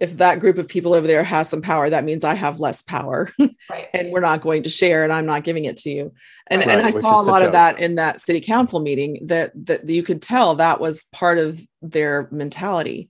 [0.00, 2.82] if that group of people over there has some power, that means I have less
[2.82, 3.30] power,
[3.70, 3.88] right.
[3.92, 6.12] and we're not going to share, and I'm not giving it to you.
[6.46, 9.26] And right, and I saw a lot of that in that city council meeting.
[9.26, 13.08] That that you could tell that was part of their mentality.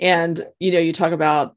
[0.00, 1.56] And you know, you talk about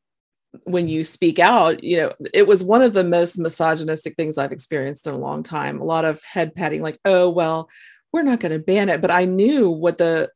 [0.63, 4.51] when you speak out, you know, it was one of the most misogynistic things I've
[4.51, 5.79] experienced in a long time.
[5.79, 7.69] A lot of head patting, like, oh, well,
[8.11, 9.01] we're not going to ban it.
[9.01, 10.29] But I knew what the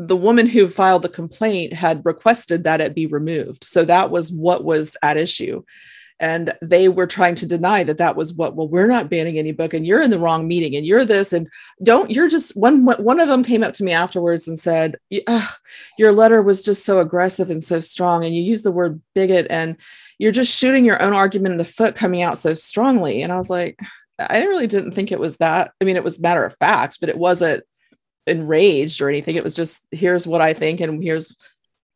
[0.00, 3.64] the woman who filed the complaint had requested that it be removed.
[3.64, 5.64] So that was what was at issue
[6.20, 9.52] and they were trying to deny that that was what well we're not banning any
[9.52, 11.48] book and you're in the wrong meeting and you're this and
[11.82, 14.96] don't you're just one one of them came up to me afterwards and said
[15.98, 19.46] your letter was just so aggressive and so strong and you use the word bigot
[19.50, 19.76] and
[20.18, 23.22] you're just shooting your own argument in the foot coming out so strongly.
[23.22, 23.78] And i was like
[24.18, 27.08] i really didn't think it was that i mean it was matter of fact but
[27.08, 27.62] it wasn't
[28.26, 31.34] enraged or anything it was just here's what i think and here's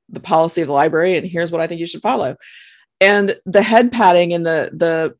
[0.08, 2.36] the policy of the library and here's what i think you should follow
[3.02, 5.16] and the head patting and the the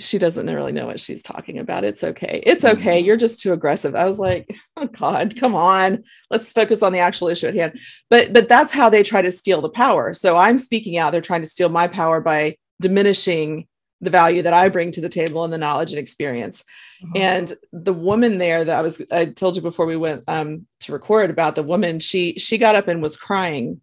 [0.00, 1.84] she doesn't really know what she's talking about.
[1.84, 2.42] It's okay.
[2.44, 2.98] It's okay.
[2.98, 3.06] Mm-hmm.
[3.06, 3.94] You're just too aggressive.
[3.94, 6.02] I was like, oh God, come on.
[6.30, 7.78] Let's focus on the actual issue at hand.
[8.10, 10.12] But but that's how they try to steal the power.
[10.12, 11.12] So I'm speaking out.
[11.12, 13.68] They're trying to steal my power by diminishing
[14.00, 16.64] the value that I bring to the table and the knowledge and experience.
[17.02, 17.16] Mm-hmm.
[17.16, 20.92] And the woman there that I was I told you before we went um, to
[20.92, 23.80] record about the woman, she she got up and was crying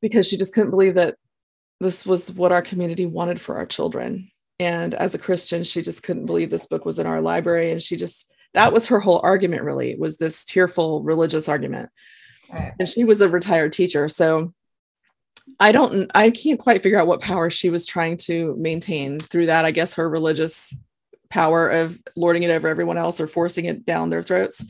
[0.00, 1.16] because she just couldn't believe that
[1.80, 4.30] this was what our community wanted for our children.
[4.58, 7.72] And as a Christian, she just couldn't believe this book was in our library.
[7.72, 11.90] And she just that was her whole argument really was this tearful religious argument.
[12.52, 12.72] Right.
[12.78, 14.08] And she was a retired teacher.
[14.08, 14.52] So
[15.58, 19.46] I don't, I can't quite figure out what power she was trying to maintain through
[19.46, 19.64] that.
[19.64, 20.74] I guess her religious
[21.28, 24.64] power of lording it over everyone else or forcing it down their throats.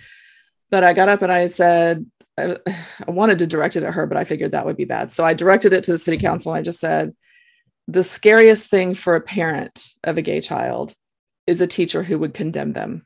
[0.70, 2.05] But I got up and I said,
[2.40, 2.57] I,
[3.09, 5.12] I wanted to direct it at her, but I figured that would be bad.
[5.12, 6.53] So I directed it to the city council.
[6.53, 7.14] And I just said,
[7.88, 10.94] the scariest thing for a parent of a gay child
[11.46, 13.05] is a teacher who would condemn them.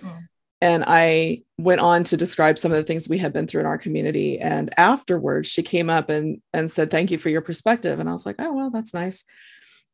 [0.00, 0.28] Mm.
[0.60, 3.66] And I went on to describe some of the things we had been through in
[3.66, 4.38] our community.
[4.38, 8.00] And afterwards, she came up and, and said, Thank you for your perspective.
[8.00, 9.24] And I was like, Oh, well, that's nice.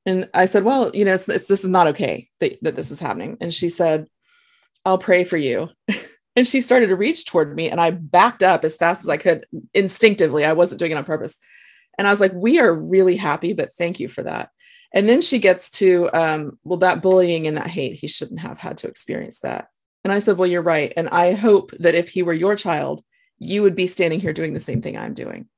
[0.06, 2.92] And I said, Well, you know, it's, it's, this is not okay that, that this
[2.92, 3.36] is happening.
[3.40, 4.06] And she said,
[4.84, 5.70] I'll pray for you.
[6.36, 7.68] and she started to reach toward me.
[7.70, 10.44] And I backed up as fast as I could instinctively.
[10.44, 11.36] I wasn't doing it on purpose.
[11.98, 14.50] And I was like, We are really happy, but thank you for that.
[14.92, 18.58] And then she gets to, um, well, that bullying and that hate, he shouldn't have
[18.58, 19.68] had to experience that.
[20.04, 20.92] And I said, Well, you're right.
[20.96, 23.02] And I hope that if he were your child,
[23.38, 25.48] you would be standing here doing the same thing I'm doing.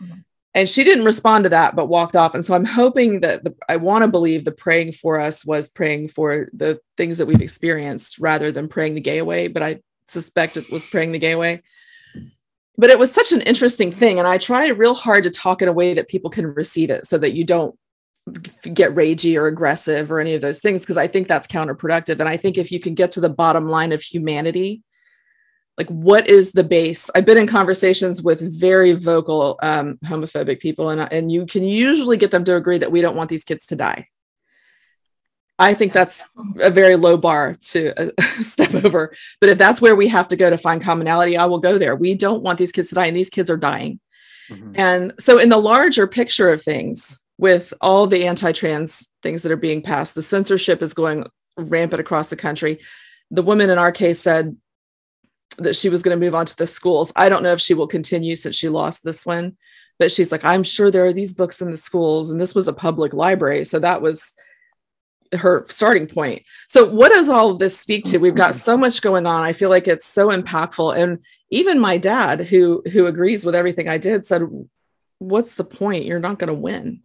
[0.00, 0.20] Mm-hmm.
[0.54, 2.34] And she didn't respond to that, but walked off.
[2.34, 5.68] And so I'm hoping that the, I want to believe the praying for us was
[5.68, 9.48] praying for the things that we've experienced rather than praying the gay away.
[9.48, 11.62] But I suspect it was praying the gay away.
[12.76, 14.18] But it was such an interesting thing.
[14.18, 17.06] And I try real hard to talk in a way that people can receive it
[17.06, 17.76] so that you don't
[18.74, 22.20] get ragey or aggressive or any of those things because I think that's counterproductive.
[22.20, 24.82] And I think if you can get to the bottom line of humanity,
[25.76, 27.08] like what is the base?
[27.14, 32.16] I've been in conversations with very vocal um, homophobic people, and and you can usually
[32.16, 34.08] get them to agree that we don't want these kids to die.
[35.58, 36.24] I think that's
[36.60, 39.12] a very low bar to uh, step over.
[39.40, 41.96] But if that's where we have to go to find commonality, I will go there.
[41.96, 43.98] We don't want these kids to die, and these kids are dying.
[44.50, 44.72] Mm-hmm.
[44.76, 49.56] And so, in the larger picture of things, with all the anti-trans things that are
[49.56, 51.24] being passed the censorship is going
[51.56, 52.78] rampant across the country
[53.30, 54.56] the woman in our case said
[55.56, 57.74] that she was going to move on to the schools i don't know if she
[57.74, 59.56] will continue since she lost this one
[59.98, 62.68] but she's like i'm sure there are these books in the schools and this was
[62.68, 64.34] a public library so that was
[65.32, 66.42] her starting point.
[66.68, 68.18] So what does all of this speak to?
[68.18, 69.42] We've got so much going on.
[69.42, 70.96] I feel like it's so impactful.
[70.96, 71.18] And
[71.50, 74.42] even my dad who who agrees with everything i did said
[75.18, 76.04] what's the point?
[76.04, 77.02] You're not going to win.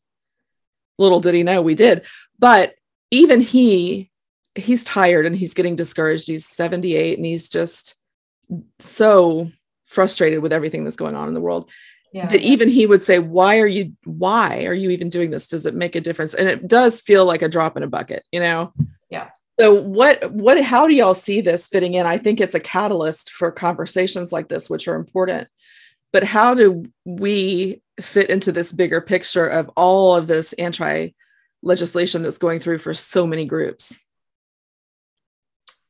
[0.97, 2.03] Little did he know we did.
[2.39, 2.75] But
[3.11, 4.09] even he
[4.55, 6.27] he's tired and he's getting discouraged.
[6.27, 7.95] He's 78 and he's just
[8.79, 9.49] so
[9.85, 11.69] frustrated with everything that's going on in the world
[12.13, 12.29] yeah.
[12.29, 15.47] but even he would say why are you why are you even doing this?
[15.47, 16.33] Does it make a difference?
[16.33, 18.71] And it does feel like a drop in a bucket you know?
[19.09, 19.29] Yeah.
[19.59, 22.05] So what what how do y'all see this fitting in?
[22.05, 25.47] I think it's a catalyst for conversations like this which are important.
[26.11, 31.09] But how do we fit into this bigger picture of all of this anti
[31.63, 34.07] legislation that's going through for so many groups?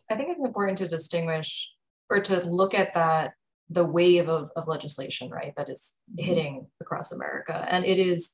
[0.10, 1.70] I think it's important to distinguish
[2.10, 3.34] or to look at that
[3.74, 6.26] the wave of, of legislation, right, that is mm-hmm.
[6.26, 7.66] hitting across America.
[7.70, 8.32] And it is,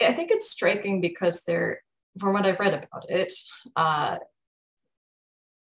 [0.00, 1.82] I think it's striking because there,
[2.18, 3.32] from what I've read about it,
[3.76, 4.18] uh,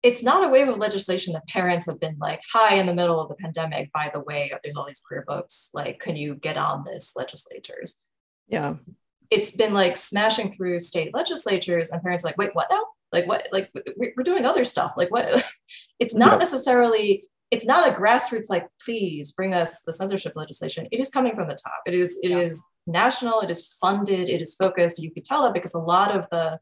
[0.04, 3.22] it's not a wave of legislation that parents have been like, hi, in the middle
[3.22, 5.70] of the pandemic, by the way, there's all these queer books.
[5.74, 8.02] Like, can you get on this, legislators?
[8.50, 8.76] Yeah.
[9.32, 12.84] It's been like smashing through state legislatures, and parents are like, wait, what now?
[13.14, 13.48] Like, what?
[13.54, 14.96] Like, we're doing other stuff.
[14.98, 15.46] Like, what?
[16.00, 16.38] it's not yeah.
[16.40, 20.88] necessarily, it's not a grassroots, like, please bring us the censorship legislation.
[20.92, 21.82] It is coming from the top.
[21.86, 22.40] It is, it yeah.
[22.40, 24.98] is national, it is funded, it is focused.
[24.98, 26.60] You could tell that because a lot of the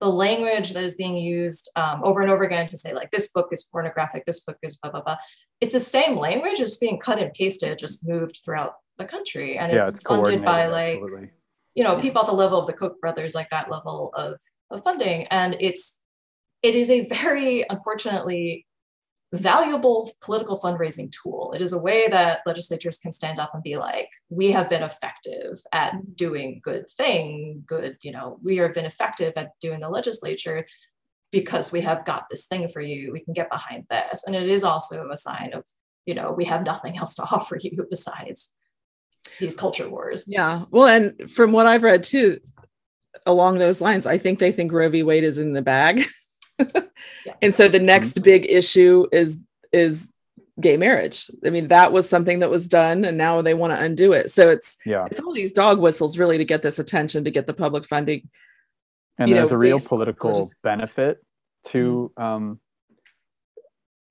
[0.00, 3.30] the language that is being used um, over and over again to say like this
[3.30, 5.16] book is pornographic this book is blah blah blah
[5.60, 9.72] it's the same language it's being cut and pasted just moved throughout the country and
[9.72, 11.30] yeah, it's, it's funded by like absolutely.
[11.76, 14.40] you know people at the level of the koch brothers like that level of,
[14.72, 16.00] of funding and it's
[16.62, 18.66] it is a very unfortunately
[19.32, 21.52] valuable political fundraising tool.
[21.54, 24.82] It is a way that legislatures can stand up and be like, we have been
[24.82, 29.88] effective at doing good thing, good, you know, we have been effective at doing the
[29.88, 30.66] legislature
[31.30, 33.10] because we have got this thing for you.
[33.10, 34.22] We can get behind this.
[34.26, 35.64] And it is also a sign of,
[36.04, 38.52] you know, we have nothing else to offer you besides
[39.40, 40.26] these culture wars.
[40.28, 40.64] Yeah.
[40.70, 42.38] Well, and from what I've read too,
[43.24, 45.02] along those lines, I think they think Roe v.
[45.02, 46.04] Wade is in the bag.
[47.26, 47.34] yeah.
[47.42, 48.22] And so the next mm-hmm.
[48.22, 49.38] big issue is
[49.72, 50.10] is
[50.60, 51.30] gay marriage.
[51.44, 54.30] I mean, that was something that was done and now they want to undo it.
[54.30, 57.46] So it's yeah, it's all these dog whistles really to get this attention, to get
[57.46, 58.28] the public funding.
[59.18, 60.62] and there's know, a real political logistics.
[60.62, 61.24] benefit
[61.68, 62.60] to um,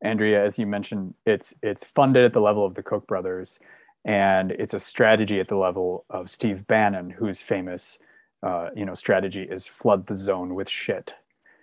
[0.01, 3.59] Andrea, as you mentioned, it's it's funded at the level of the Koch brothers,
[4.05, 7.99] and it's a strategy at the level of Steve Bannon, whose famous,
[8.41, 11.13] uh, you know, strategy is flood the zone with shit.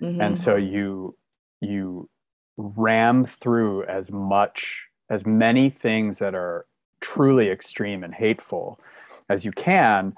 [0.01, 0.21] Mhm.
[0.21, 1.17] And so you
[1.61, 2.09] you
[2.57, 6.67] ram through as much as many things that are
[7.01, 8.79] truly extreme and hateful
[9.29, 10.15] as you can,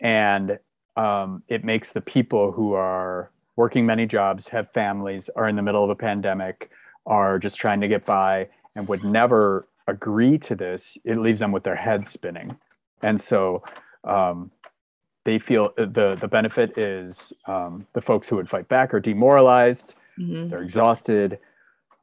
[0.00, 0.58] and
[0.96, 5.62] um, it makes the people who are working many jobs, have families, are in the
[5.62, 6.70] middle of a pandemic,
[7.06, 10.96] are just trying to get by, and would never agree to this.
[11.04, 12.56] It leaves them with their head spinning,
[13.02, 13.62] and so
[14.04, 14.50] um,
[15.24, 19.94] they feel the the benefit is um, the folks who would fight back are demoralized,
[20.18, 20.50] Mhm.
[20.50, 21.38] they're exhausted,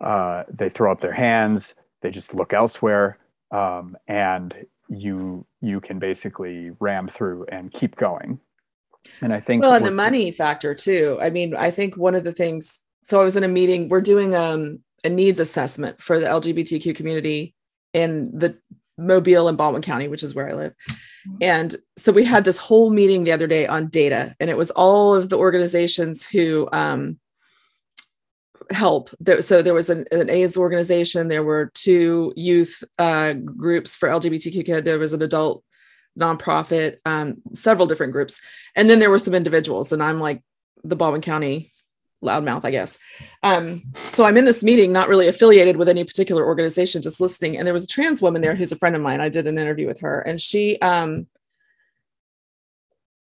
[0.01, 3.17] uh, they throw up their hands, they just look elsewhere,
[3.51, 4.53] um, and
[4.89, 8.39] you you can basically ram through and keep going.
[9.21, 12.23] And I think well and the money factor too i mean i think one of
[12.23, 16.19] the things so i was in a meeting we're doing um, a needs assessment for
[16.19, 17.55] the lgbtq community
[17.93, 18.55] in the
[18.97, 20.73] mobile and baldwin county which is where i live.
[21.39, 24.71] And so we had this whole meeting the other day on data and it was
[24.71, 27.19] all of the organizations who um,
[28.71, 29.09] help.
[29.41, 34.65] So there was an, an aids organization there were two youth uh, groups for lgbtq
[34.65, 35.63] kids there was an adult
[36.19, 38.41] nonprofit, um, several different groups.
[38.75, 40.43] And then there were some individuals, and I'm like
[40.83, 41.70] the Baldwin County
[42.23, 42.97] loudmouth, I guess.
[43.43, 47.57] Um, so I'm in this meeting, not really affiliated with any particular organization, just listening.
[47.57, 49.21] And there was a trans woman there who's a friend of mine.
[49.21, 51.27] I did an interview with her, and she um,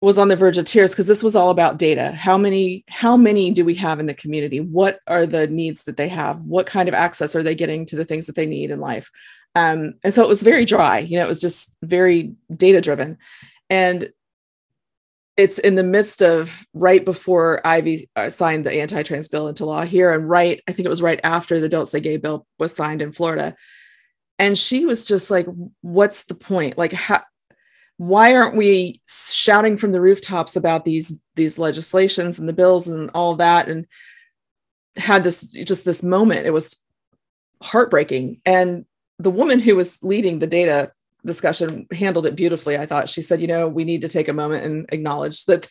[0.01, 2.11] was on the verge of tears because this was all about data.
[2.11, 4.59] How many, how many do we have in the community?
[4.59, 6.43] What are the needs that they have?
[6.43, 9.09] What kind of access are they getting to the things that they need in life?
[9.55, 13.17] Um, and so it was very dry, you know, it was just very data driven.
[13.69, 14.11] And
[15.36, 19.65] it's in the midst of right before Ivey uh, signed the anti trans bill into
[19.65, 22.45] law here, and right, I think it was right after the Don't Say Gay bill
[22.59, 23.55] was signed in Florida.
[24.39, 25.47] And she was just like,
[25.81, 26.77] What's the point?
[26.77, 27.23] Like, how,
[27.97, 33.09] why aren't we shouting from the rooftops about these these legislations and the bills and
[33.13, 33.88] all that and
[34.95, 36.75] had this just this moment it was
[37.61, 38.86] heartbreaking and
[39.19, 40.91] the woman who was leading the data
[41.26, 44.34] discussion handled it beautifully i thought she said you know we need to take a
[44.34, 45.67] moment and acknowledge that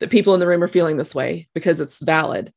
[0.00, 2.52] the people in the room are feeling this way because it's valid.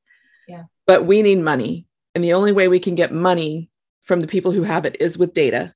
[0.47, 0.63] Yeah.
[0.87, 1.85] but we need money
[2.15, 3.69] and the only way we can get money
[4.03, 5.73] from the people who have it is with data.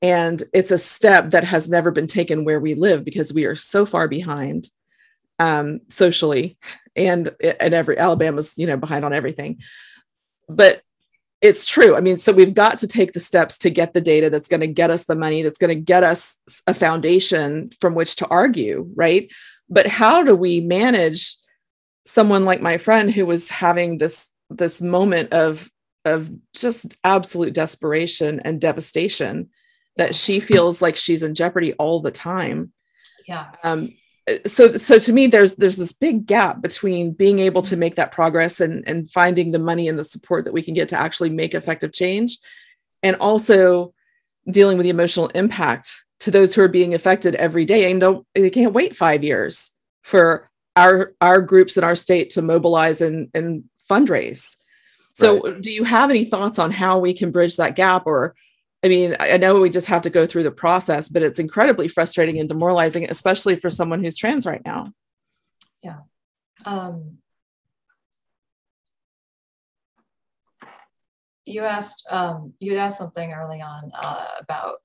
[0.00, 3.54] And it's a step that has never been taken where we live because we are
[3.54, 4.68] so far behind
[5.38, 6.56] um, socially
[6.94, 9.58] and and every alabama's you know behind on everything.
[10.48, 10.82] But
[11.42, 11.96] it's true.
[11.96, 14.60] I mean so we've got to take the steps to get the data that's going
[14.60, 18.28] to get us the money that's going to get us a foundation from which to
[18.28, 19.30] argue right?
[19.68, 21.36] But how do we manage
[22.06, 25.68] someone like my friend who was having this this moment of
[26.04, 29.50] of just absolute desperation and devastation
[29.96, 32.72] that she feels like she's in jeopardy all the time?
[33.26, 33.52] Yeah.
[33.62, 33.94] um,
[34.46, 38.12] so so to me there's there's this big gap between being able to make that
[38.12, 41.30] progress and and finding the money and the support that we can get to actually
[41.30, 42.38] make effective change
[43.02, 43.92] and also
[44.50, 48.26] dealing with the emotional impact to those who are being affected every day and don't
[48.34, 53.28] they can't wait five years for our our groups in our state to mobilize and
[53.34, 54.56] and fundraise.
[55.14, 58.34] So do you have any thoughts on how we can bridge that gap or
[58.84, 61.86] I mean, I know we just have to go through the process, but it's incredibly
[61.86, 64.92] frustrating and demoralizing, especially for someone who's trans right now.
[65.82, 65.98] Yeah.
[66.64, 67.18] Um,
[71.44, 74.76] you asked um, you asked something early on uh, about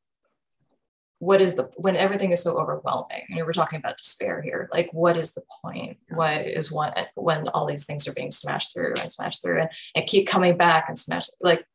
[1.19, 4.69] what is the when everything is so overwhelming and we were talking about despair here
[4.71, 8.73] like what is the point what is one when all these things are being smashed
[8.73, 11.65] through and smashed through and, and keep coming back and smash like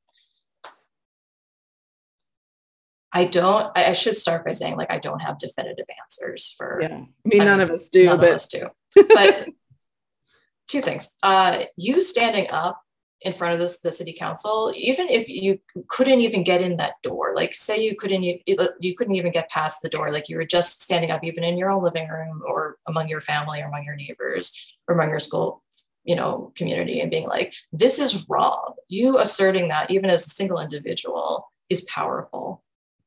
[3.12, 6.80] i don't I, I should start by saying like i don't have definitive answers for
[6.82, 6.88] Yeah.
[6.88, 8.68] I mean, I none of us do, none but of us do.
[8.94, 9.48] But
[10.68, 11.16] two things.
[11.22, 12.80] Uh you standing up
[13.20, 16.94] in front of this the city council even if you couldn't even get in that
[17.02, 20.44] door like say you couldn't you couldn't even get past the door like you were
[20.44, 23.84] just standing up even in your own living room or among your family or among
[23.84, 25.62] your neighbors or among your school
[26.04, 28.74] you know community and being like this is wrong.
[28.88, 32.62] You asserting that even as a single individual is powerful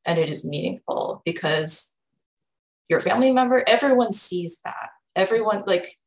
[0.06, 1.98] and it is meaningful because
[2.88, 4.90] your family member everyone sees that.
[5.16, 5.98] Everyone like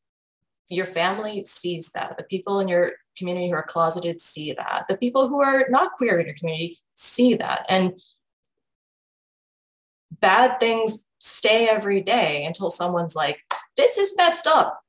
[0.68, 2.16] your family sees that.
[2.16, 4.84] The people in your community who are closeted see that.
[4.88, 7.64] The people who are not queer in your community see that.
[7.68, 8.00] And
[10.20, 13.40] bad things stay every day until someone's like
[13.76, 14.80] this is messed up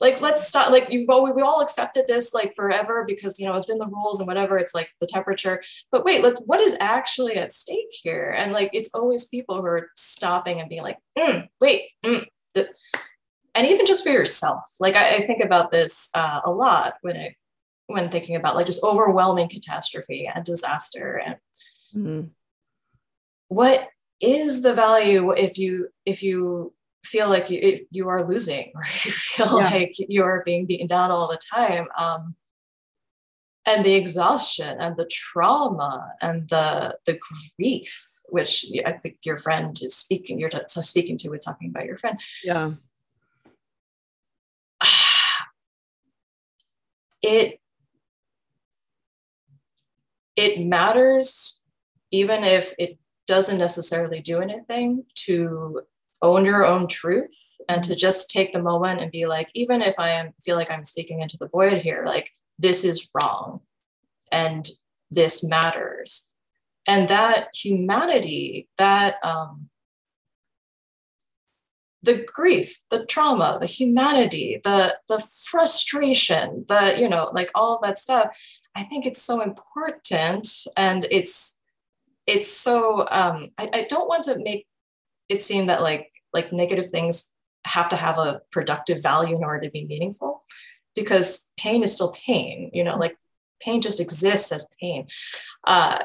[0.00, 3.54] like let's stop like you well we all accepted this like forever because you know
[3.54, 6.76] it's been the rules and whatever it's like the temperature but wait like what is
[6.80, 10.98] actually at stake here and like it's always people who are stopping and being like
[11.18, 12.24] mm, wait mm,
[13.54, 17.16] and even just for yourself like I, I think about this uh, a lot when
[17.16, 17.34] it
[17.86, 21.36] when thinking about like just overwhelming catastrophe and disaster and
[21.94, 22.28] mm-hmm.
[23.48, 23.88] what
[24.20, 26.72] is the value if you if you
[27.04, 29.70] feel like you you are losing or you feel yeah.
[29.70, 32.34] like you are being beaten down all the time um,
[33.66, 37.18] and the exhaustion and the trauma and the the
[37.56, 41.86] grief which i think your friend is speaking you're so speaking to with talking about
[41.86, 42.18] your friend.
[42.42, 42.72] Yeah.
[47.22, 47.60] It
[50.36, 51.60] it matters
[52.10, 55.82] even if it doesn't necessarily do anything to
[56.22, 59.98] own your own truth and to just take the moment and be like even if
[59.98, 63.60] i am feel like i'm speaking into the void here like this is wrong
[64.30, 64.68] and
[65.10, 66.28] this matters.
[66.86, 69.68] And that humanity that um
[72.02, 77.98] the grief the trauma the humanity the the frustration the you know like all that
[77.98, 78.28] stuff
[78.74, 80.48] i think it's so important
[80.78, 81.60] and it's
[82.26, 84.66] it's so um I, I don't want to make
[85.28, 87.30] it seem that like like negative things
[87.66, 90.44] have to have a productive value in order to be meaningful
[90.94, 93.16] because pain is still pain you know like
[93.60, 95.06] pain just exists as pain.
[95.64, 96.02] Uh,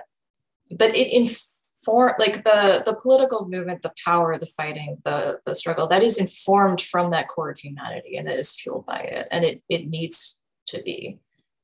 [0.72, 5.88] but it inform like the the political movement the power the fighting the the struggle
[5.88, 9.46] that is informed from that core of humanity and that is fueled by it and
[9.46, 11.20] it it needs to be.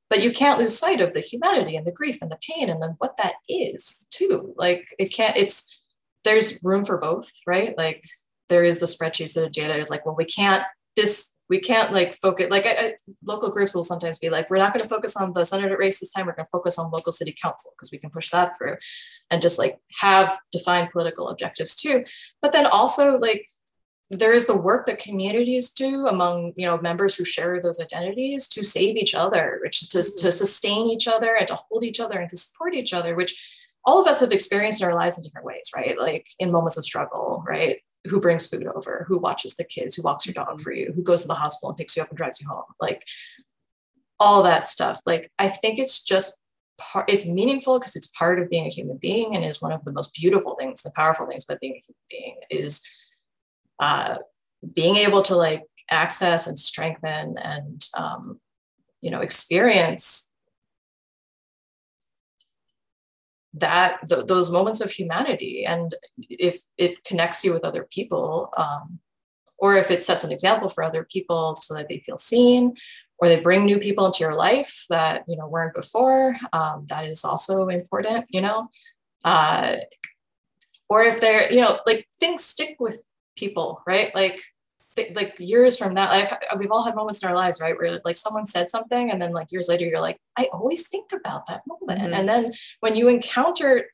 [0.09, 2.82] But you can't lose sight of the humanity and the grief and the pain and
[2.82, 4.53] then what that is too.
[4.57, 5.82] Like it can't it's
[6.24, 7.76] there's room for both right?
[7.78, 8.03] Like
[8.52, 10.64] there is the spreadsheets that data is like well we can't
[10.95, 12.95] this we can't like focus like I, I,
[13.26, 15.99] local groups will sometimes be like we're not going to focus on the senator race
[15.99, 18.58] this time we're going to focus on local city council because we can push that
[18.58, 18.78] through
[19.30, 22.06] and just like have defined political objectives too.
[22.41, 23.45] But then also like
[24.10, 28.47] there is the work that communities do among you know members who share those identities
[28.47, 30.30] to save each other which is to, to mm-hmm.
[30.30, 33.34] sustain each other and to hold each other and to support each other which
[33.84, 35.99] all of us have experienced in our lives in different ways right?
[35.99, 40.04] Like in moments of struggle right who brings food over who watches the kids who
[40.04, 42.18] walks your dog for you who goes to the hospital and picks you up and
[42.18, 43.04] drives you home like
[44.20, 45.02] all that stuff.
[45.06, 46.41] Like i think it's just
[46.78, 49.86] part it's meaningful because it's part of being a human being and is one of
[49.86, 52.82] the most beautiful things the powerful things about being a human being is
[53.80, 54.18] uh,
[54.74, 58.39] being able to like access and strengthen and um,
[59.02, 60.31] you know experience
[63.54, 65.95] that th- those moments of humanity and
[66.30, 68.99] if it connects you with other people um,
[69.58, 72.74] or if it sets an example for other people so that they feel seen
[73.20, 77.06] or they bring new people into your life that you know weren't before um, that
[77.06, 78.68] is also important you know?
[79.24, 79.78] Uh,
[80.89, 83.06] or if they're you know like things stick with
[83.38, 84.14] people right?
[84.16, 84.41] Like
[85.14, 88.18] like years from now like we've all had moments in our lives right where like
[88.18, 91.62] someone said something and then like years later you're like i always think about that
[91.68, 92.14] moment mm-hmm.
[92.14, 93.86] and then when you encounter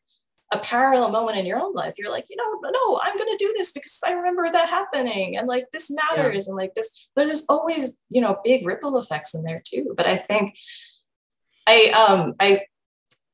[0.54, 3.46] a parallel moment in your own life you're like you know no i'm going to
[3.46, 6.52] do this because i remember that happening and like this matters yeah.
[6.52, 10.16] and like this there's always you know big ripple effects in there too but i
[10.16, 10.58] think
[11.68, 12.62] i um i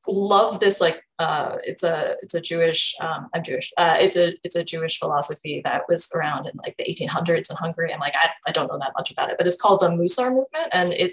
[0.06, 4.34] love this like uh, it's a it's a Jewish um, I'm Jewish uh, it's a
[4.42, 8.14] it's a Jewish philosophy that was around in like the 1800s in Hungary and like
[8.16, 10.92] I, I don't know that much about it but it's called the Musar movement and
[10.92, 11.12] it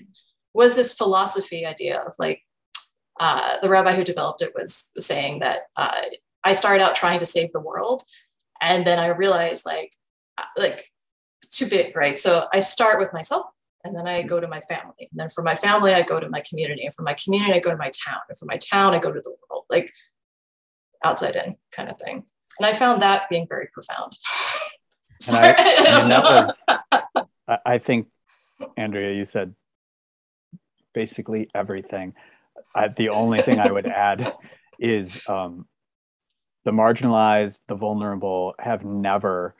[0.53, 2.41] was this philosophy idea of like
[3.19, 6.01] uh, the rabbi who developed it was saying that uh,
[6.43, 8.03] I started out trying to save the world
[8.61, 9.93] and then I realized like
[10.37, 10.91] uh, like
[11.51, 12.19] too big right?
[12.19, 13.45] So I start with myself
[13.83, 15.09] and then I go to my family.
[15.11, 16.85] And then for my family, I go to my community.
[16.85, 18.19] And for my community, I go to my town.
[18.29, 19.91] And for my town, I go to the world, like
[21.03, 22.23] outside in kind of thing.
[22.59, 24.17] And I found that being very profound.
[25.19, 28.07] Sorry, I, I, was, I think,
[28.75, 29.53] Andrea, you said
[30.93, 32.13] basically everything.
[32.75, 34.33] I, the only thing I would add
[34.79, 35.67] is um,
[36.65, 39.55] the marginalized, the vulnerable have never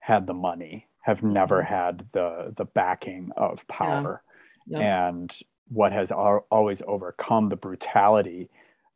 [0.00, 1.74] had the money have never mm-hmm.
[1.74, 4.22] had the the backing of power
[4.66, 4.78] yeah.
[4.78, 4.82] Yep.
[4.82, 5.34] and
[5.68, 8.48] what has al- always overcome the brutality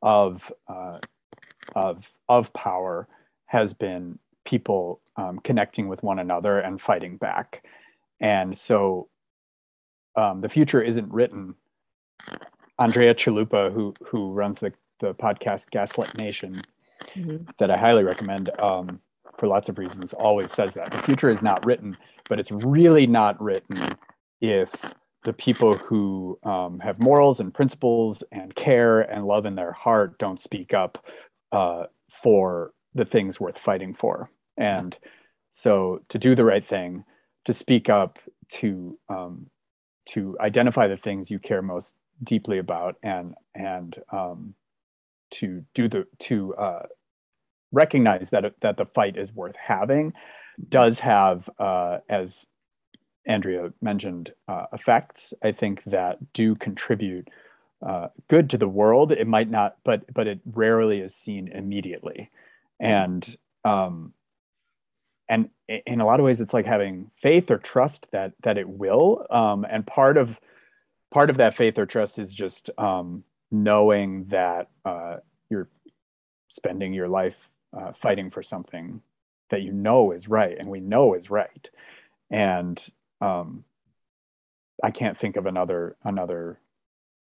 [0.03, 0.99] of uh,
[1.75, 3.07] of of power
[3.45, 7.63] has been people um, connecting with one another and fighting back
[8.21, 9.09] and so
[10.17, 11.55] um, the future isn't written
[12.79, 16.63] andrea chalupa who who runs the the podcast gaslit nation
[17.15, 17.45] mm-hmm.
[17.59, 18.99] that i highly recommend um,
[19.39, 20.91] for lots of reasons, always says that.
[20.91, 21.97] The future is not written,
[22.29, 23.97] but it's really not written
[24.41, 24.71] if
[25.25, 30.19] the people who um, have morals and principles and care and love in their heart
[30.19, 31.05] don't speak up
[31.53, 31.85] uh,
[32.23, 34.31] for the things worth fighting for.
[34.57, 34.97] And
[35.51, 37.05] so to do the right thing,
[37.47, 38.19] to speak up,
[38.51, 39.47] to um,
[40.11, 44.55] to identify the things you care most deeply about, and and um,
[45.33, 46.87] to do the to uh,
[47.73, 50.13] recognize that that the fight is worth having,
[50.69, 52.47] does have uh, as
[53.27, 55.35] Andrea mentioned uh, effects.
[55.43, 57.29] I think that do contribute
[57.87, 59.13] uh, good to the world.
[59.13, 62.31] It might not, but but it rarely is seen immediately,
[62.81, 64.15] and um,
[65.29, 65.51] and
[65.87, 69.27] in a lot of ways, it's like having faith or trust that that it will.
[69.31, 70.41] Um, and part of
[71.13, 75.17] part of that faith or trust is just um, knowing that uh,
[75.51, 75.69] you're
[76.49, 77.37] spending your life
[77.77, 79.01] uh, fighting for something
[79.51, 81.69] that you know is right and we know is right
[82.31, 82.85] and
[83.21, 83.65] um,
[84.83, 86.59] i can't think of another another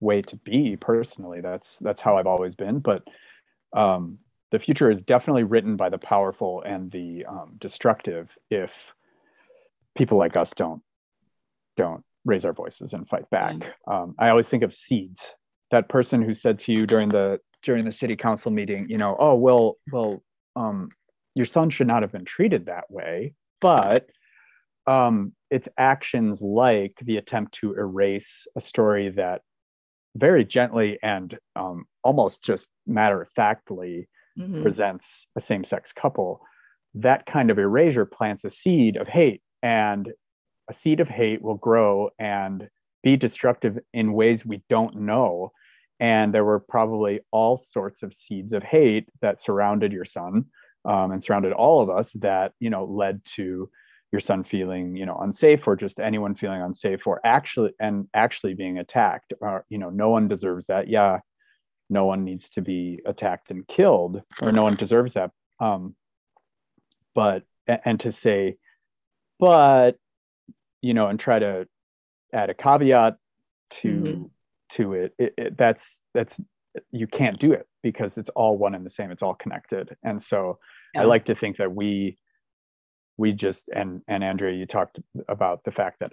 [0.02, 1.40] way to be personally.
[1.40, 2.80] That's that's how I've always been.
[2.80, 3.04] But
[3.74, 4.18] um,
[4.50, 8.72] the future is definitely written by the powerful and the um, destructive if
[9.96, 10.82] people like us don't
[11.76, 13.54] don't raise our voices and fight back.
[13.86, 15.26] Um, I always think of seeds.
[15.70, 19.16] That person who said to you during the during the city council meeting, you know,
[19.18, 20.22] oh well, well,
[20.56, 20.88] um,
[21.34, 24.08] your son should not have been treated that way, but
[24.86, 29.42] um, it's actions like the attempt to erase a story that
[30.16, 34.62] very gently and um, almost just matter of factly mm-hmm.
[34.62, 36.40] presents a same sex couple,
[36.94, 39.42] that kind of erasure plants a seed of hate.
[39.62, 40.12] And
[40.68, 42.68] a seed of hate will grow and
[43.02, 45.52] be destructive in ways we don't know.
[46.00, 50.46] And there were probably all sorts of seeds of hate that surrounded your son
[50.84, 53.70] um, and surrounded all of us that, you know, led to
[54.10, 58.52] your son feeling you know unsafe or just anyone feeling unsafe or actually and actually
[58.52, 59.32] being attacked.
[59.40, 60.88] Or you know no one deserves that.
[60.88, 61.20] Yeah
[61.92, 65.30] no one needs to be attacked and killed or no one deserves that.
[65.60, 65.94] Um
[67.14, 68.56] but and to say
[69.38, 69.96] but
[70.80, 71.66] you know and try to
[72.32, 73.16] add a caveat
[73.70, 74.24] to mm-hmm.
[74.72, 76.40] To it, it, it that's that's
[76.90, 80.22] you can't do it because it's all one and the same it's all connected and
[80.22, 80.58] so
[80.94, 81.02] yeah.
[81.02, 82.16] i like to think that we
[83.16, 84.98] we just and and Andrea, you talked
[85.28, 86.12] about the fact that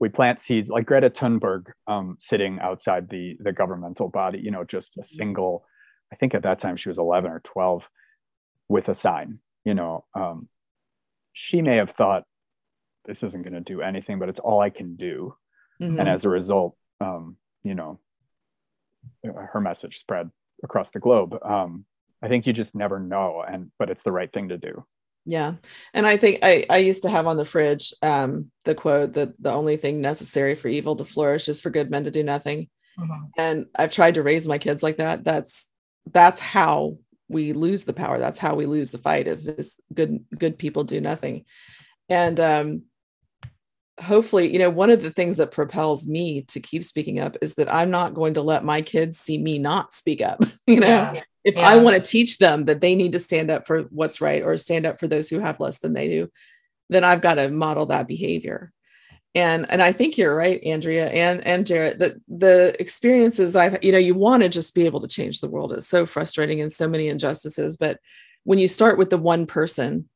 [0.00, 4.64] we plant seeds like Greta Thunberg um, sitting outside the the governmental body, you know,
[4.64, 5.64] just a single.
[6.12, 7.86] I think at that time she was 11 or 12
[8.68, 9.40] with a sign.
[9.64, 10.48] You know, um,
[11.32, 12.24] she may have thought
[13.04, 15.34] this isn't going to do anything, but it's all I can do.
[15.82, 16.00] Mm-hmm.
[16.00, 17.98] And as a result, um, you know,
[19.24, 20.30] her message spread
[20.62, 21.38] across the globe.
[21.42, 21.84] Um,
[22.22, 24.84] I think you just never know, and but it's the right thing to do.
[25.24, 25.54] Yeah.
[25.92, 29.40] And I think I, I used to have on the fridge um, the quote that
[29.40, 32.68] the only thing necessary for evil to flourish is for good men to do nothing.
[32.98, 33.24] Mm-hmm.
[33.36, 35.24] And I've tried to raise my kids like that.
[35.24, 35.68] That's
[36.10, 36.96] that's how
[37.28, 38.18] we lose the power.
[38.18, 39.40] That's how we lose the fight if
[39.92, 41.44] good good people do nothing.
[42.08, 42.82] And um,
[44.00, 47.54] hopefully, you know, one of the things that propels me to keep speaking up is
[47.54, 50.42] that I'm not going to let my kids see me not speak up.
[50.66, 51.66] You know, yeah if yeah.
[51.66, 54.54] I want to teach them that they need to stand up for what's right or
[54.58, 56.30] stand up for those who have less than they do,
[56.90, 58.70] then I've got to model that behavior.
[59.34, 63.92] And and I think you're right, Andrea and and Jarret, that the experiences I've, you
[63.92, 65.72] know, you want to just be able to change the world.
[65.72, 67.76] It's so frustrating and so many injustices.
[67.76, 67.98] But
[68.44, 70.08] when you start with the one person,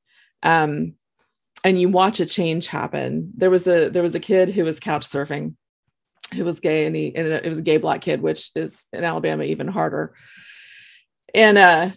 [0.43, 0.97] um,
[1.65, 4.81] and you watch a change happen, there was a there was a kid who was
[4.81, 5.55] couch surfing,
[6.35, 9.05] who was gay, and he and it was a gay black kid, which is in
[9.05, 10.15] Alabama even harder
[11.35, 11.91] and uh,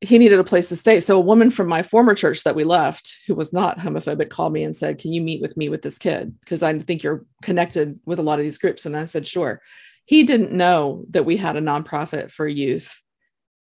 [0.00, 1.00] he needed a place to stay.
[1.00, 4.52] So a woman from my former church that we left, who was not homophobic, called
[4.52, 6.36] me and said, "Can you meet with me with this kid?
[6.40, 9.60] Because I think you're connected with a lot of these groups." And I said, "Sure."
[10.04, 13.00] He didn't know that we had a nonprofit for youth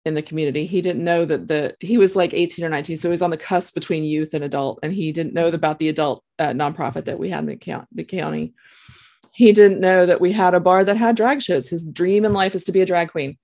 [0.05, 0.65] in the community.
[0.65, 3.29] He didn't know that the he was like 18 or 19, so he was on
[3.29, 7.05] the cusp between youth and adult, and he didn't know about the adult uh, nonprofit
[7.05, 8.53] that we had in the, count, the county.
[9.33, 11.69] He didn't know that we had a bar that had drag shows.
[11.69, 13.37] His dream in life is to be a drag queen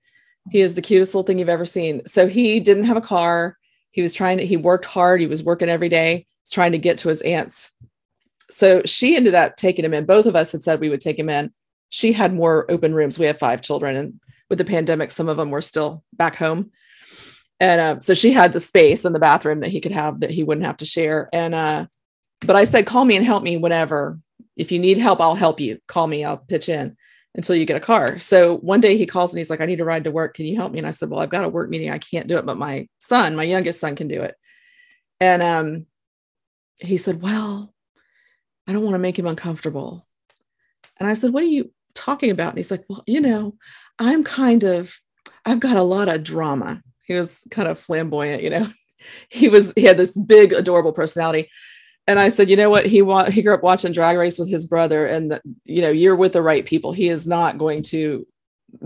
[0.48, 2.02] he is the cutest little thing you've ever seen.
[2.06, 3.58] So he didn't have a car.
[3.90, 5.20] He was trying to, he worked hard.
[5.20, 7.72] He was working every day, trying to get to his aunt's.
[8.50, 10.06] So she ended up taking him in.
[10.06, 11.52] Both of us had said we would take him in.
[11.88, 13.18] She had more open rooms.
[13.18, 16.72] We have five children, and with the pandemic, some of them were still back home.
[17.60, 20.30] And uh, so she had the space in the bathroom that he could have that
[20.30, 21.28] he wouldn't have to share.
[21.32, 21.86] And uh,
[22.40, 24.18] but I said, call me and help me whenever.
[24.56, 25.78] If you need help, I'll help you.
[25.86, 26.96] Call me, I'll pitch in
[27.34, 28.18] until you get a car.
[28.18, 30.34] So one day he calls and he's like, I need a ride to work.
[30.34, 30.78] Can you help me?
[30.78, 31.90] And I said, Well, I've got a work meeting.
[31.90, 34.34] I can't do it, but my son, my youngest son, can do it.
[35.20, 35.86] And um,
[36.78, 37.72] he said, Well,
[38.66, 40.04] I don't want to make him uncomfortable.
[40.98, 42.50] And I said, What are you talking about?
[42.50, 43.56] And he's like, Well, you know,
[44.00, 44.92] I'm kind of,
[45.44, 46.82] I've got a lot of drama.
[47.04, 48.68] He was kind of flamboyant, you know.
[49.30, 51.48] He was, he had this big, adorable personality.
[52.06, 52.84] And I said, you know what?
[52.84, 55.88] He wa- he grew up watching Drag Race with his brother, and the, you know,
[55.90, 56.92] you're with the right people.
[56.92, 58.26] He is not going to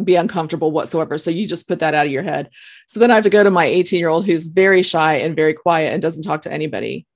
[0.04, 1.18] be uncomfortable whatsoever.
[1.18, 2.50] So you just put that out of your head.
[2.86, 5.34] So then I have to go to my 18 year old who's very shy and
[5.34, 7.06] very quiet and doesn't talk to anybody.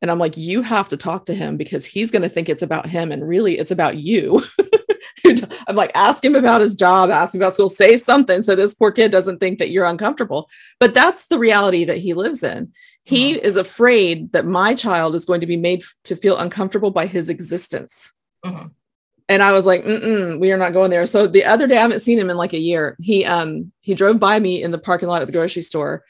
[0.00, 2.62] And I'm like, you have to talk to him because he's going to think it's
[2.62, 3.12] about him.
[3.12, 4.42] And really, it's about you.
[5.66, 8.74] I'm like, ask him about his job, ask him about school, say something so this
[8.74, 10.48] poor kid doesn't think that you're uncomfortable.
[10.80, 12.72] But that's the reality that he lives in.
[13.04, 13.44] He mm-hmm.
[13.44, 17.28] is afraid that my child is going to be made to feel uncomfortable by his
[17.28, 18.12] existence.
[18.44, 18.68] Mm-hmm.
[19.28, 21.06] And I was like, mm-mm, we are not going there.
[21.06, 22.96] So the other day, I haven't seen him in like a year.
[23.00, 26.04] He um he drove by me in the parking lot at the grocery store,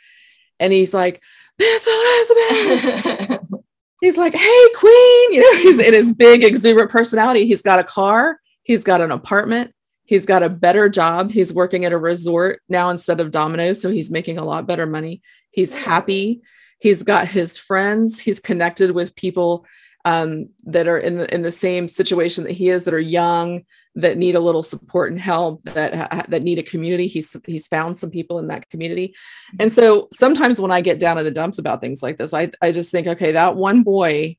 [0.59, 1.23] and he's like,
[1.59, 3.41] Miss Elizabeth.
[4.01, 5.33] he's like, hey, queen.
[5.33, 7.47] You know, he's in his big, exuberant personality.
[7.47, 9.73] He's got a car, he's got an apartment,
[10.05, 11.31] he's got a better job.
[11.31, 13.81] He's working at a resort now instead of Domino's.
[13.81, 15.23] So he's making a lot better money.
[15.51, 16.43] He's happy.
[16.81, 18.21] He's got his friends.
[18.21, 19.65] He's connected with people
[20.05, 23.63] um, that are in the in the same situation that he is, that are young,
[23.95, 27.97] that need a little support and help that that need a community he's he's found
[27.97, 29.15] some people in that community
[29.61, 32.51] and so sometimes when i get down in the dumps about things like this i
[32.63, 34.37] i just think okay that one boy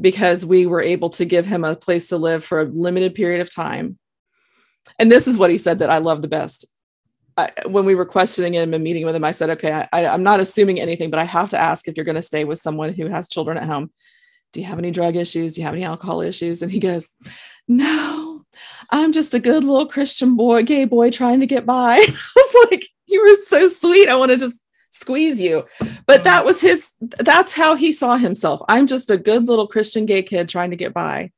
[0.00, 3.40] because we were able to give him a place to live for a limited period
[3.40, 3.98] of time.
[4.98, 6.66] And this is what he said that i love the best.
[7.36, 10.24] I, when we were questioning him and meeting with him i said okay I, i'm
[10.24, 12.92] not assuming anything but i have to ask if you're going to stay with someone
[12.92, 13.90] who has children at home.
[14.52, 15.54] Do you have any drug issues?
[15.54, 16.62] Do you have any alcohol issues?
[16.62, 17.10] And he goes
[17.68, 18.30] no
[18.90, 21.94] I'm just a good little Christian boy, gay boy trying to get by.
[22.00, 24.08] I was like, you were so sweet.
[24.08, 24.60] I want to just
[24.90, 25.64] squeeze you.
[26.06, 28.60] But that was his, that's how he saw himself.
[28.68, 31.32] I'm just a good little Christian gay kid trying to get by.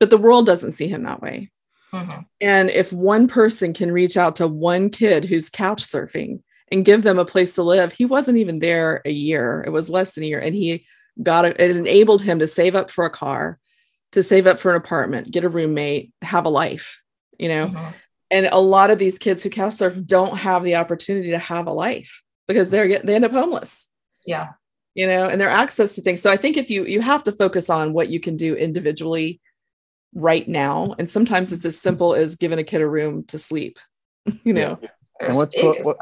[0.00, 1.50] But the world doesn't see him that way.
[1.92, 2.22] Mm-hmm.
[2.40, 6.42] And if one person can reach out to one kid who's couch surfing
[6.72, 9.62] and give them a place to live, he wasn't even there a year.
[9.64, 10.40] It was less than a year.
[10.40, 10.84] And he
[11.22, 13.60] got it, it enabled him to save up for a car
[14.14, 17.00] to save up for an apartment, get a roommate, have a life,
[17.36, 17.66] you know?
[17.66, 17.90] Mm-hmm.
[18.30, 21.66] And a lot of these kids who couch surf don't have the opportunity to have
[21.66, 23.88] a life because they're they end up homeless.
[24.26, 24.50] Yeah.
[24.94, 26.22] You know, and their access to things.
[26.22, 29.40] So I think if you you have to focus on what you can do individually
[30.14, 30.94] right now.
[30.98, 33.78] And sometimes it's as simple as giving a kid a room to sleep,
[34.44, 34.78] you know.
[34.80, 34.88] Yeah.
[35.20, 35.96] And what's what, what,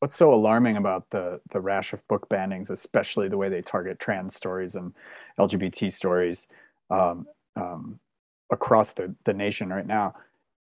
[0.00, 3.98] what's so alarming about the the rash of book bannings, especially the way they target
[3.98, 4.92] trans stories and
[5.38, 6.46] LGBT stories,
[6.90, 7.26] um,
[7.56, 7.98] um,
[8.50, 10.14] across the, the nation right now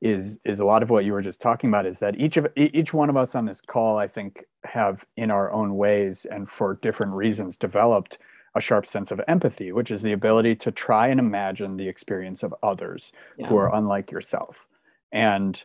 [0.06, 2.47] is is a lot of what you were just talking about is that each of
[2.56, 6.47] each one of us on this call i think have in our own ways and
[6.47, 8.20] for different reasons developed
[8.56, 12.43] a sharp sense of empathy which is the ability to try and imagine the experience
[12.43, 13.47] of others yeah.
[13.47, 14.68] who are unlike yourself
[15.12, 15.64] and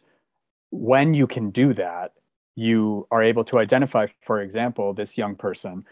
[0.71, 2.13] when you can do that
[2.57, 5.85] you are able to identify for example this young person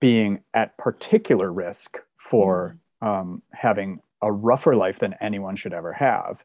[0.00, 3.06] being at particular risk for mm.
[3.06, 6.42] um, having a rougher life than anyone should ever have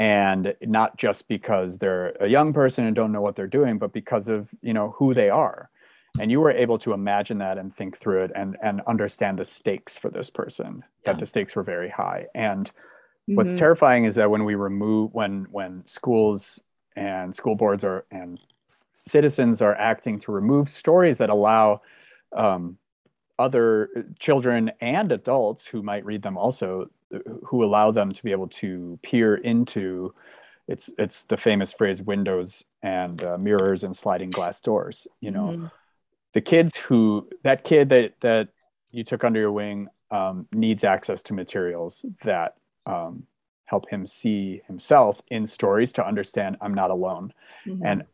[0.00, 3.92] and not just because they're a young person and don't know what they're doing but
[3.92, 5.70] because of you know who they are
[6.18, 9.44] and you were able to imagine that and think through it and and understand the
[9.44, 11.12] stakes for this person yeah.
[11.12, 13.36] that the stakes were very high and mm-hmm.
[13.36, 16.58] what's terrifying is that when we remove when when schools
[16.96, 18.40] and school boards are and
[18.94, 21.80] citizens are acting to remove stories that allow
[22.36, 22.76] um,
[23.38, 23.88] other
[24.18, 26.90] children and adults who might read them also
[27.44, 30.14] who allow them to be able to peer into
[30.68, 35.48] it's it's the famous phrase windows and uh, mirrors and sliding glass doors you know
[35.48, 35.66] mm-hmm.
[36.32, 38.48] the kids who that kid that that
[38.92, 42.56] you took under your wing um, needs access to materials that
[42.86, 43.24] um,
[43.64, 47.32] help him see himself in stories to understand i'm not alone
[47.66, 47.84] mm-hmm.
[47.84, 48.04] and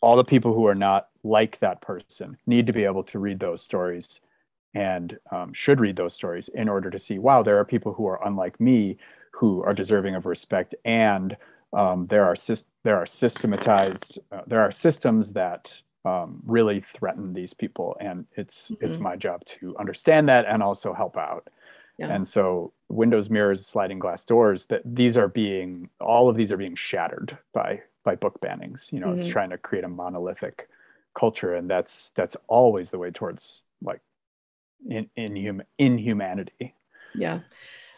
[0.00, 3.38] all the people who are not like that person need to be able to read
[3.38, 4.20] those stories
[4.74, 8.06] and um, should read those stories in order to see wow there are people who
[8.06, 8.96] are unlike me
[9.32, 11.36] who are deserving of respect and
[11.72, 12.36] um, there are
[12.84, 18.70] there are systematized uh, there are systems that um, really threaten these people and it's
[18.70, 18.84] mm-hmm.
[18.84, 21.48] it's my job to understand that and also help out
[21.98, 22.08] yeah.
[22.08, 26.56] and so windows mirrors sliding glass doors that these are being all of these are
[26.56, 29.20] being shattered by by book bannings you know mm-hmm.
[29.20, 30.68] it's trying to create a monolithic
[31.14, 34.00] culture and that's that's always the way towards like
[34.88, 36.74] in in hum, in humanity.
[37.14, 37.40] Yeah.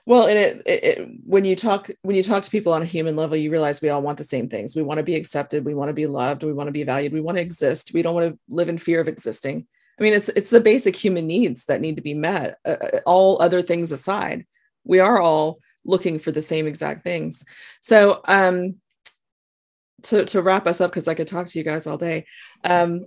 [0.05, 2.87] Well and it, it, it, when you talk when you talk to people on a
[2.87, 4.75] human level you realize we all want the same things.
[4.75, 5.65] We want to be accepted.
[5.65, 6.43] We want to be loved.
[6.43, 7.13] We want to be valued.
[7.13, 7.93] We want to exist.
[7.95, 9.67] We don't want to live in fear of existing.
[9.99, 13.01] I mean it's it's the basic human needs that need to be met uh, uh
[13.07, 14.47] all other things aside
[14.85, 17.45] we are all looking for the same exact things.
[17.81, 18.75] So um
[20.05, 22.27] to to wrap us up because I could talk to you guys all day.
[22.65, 23.07] Um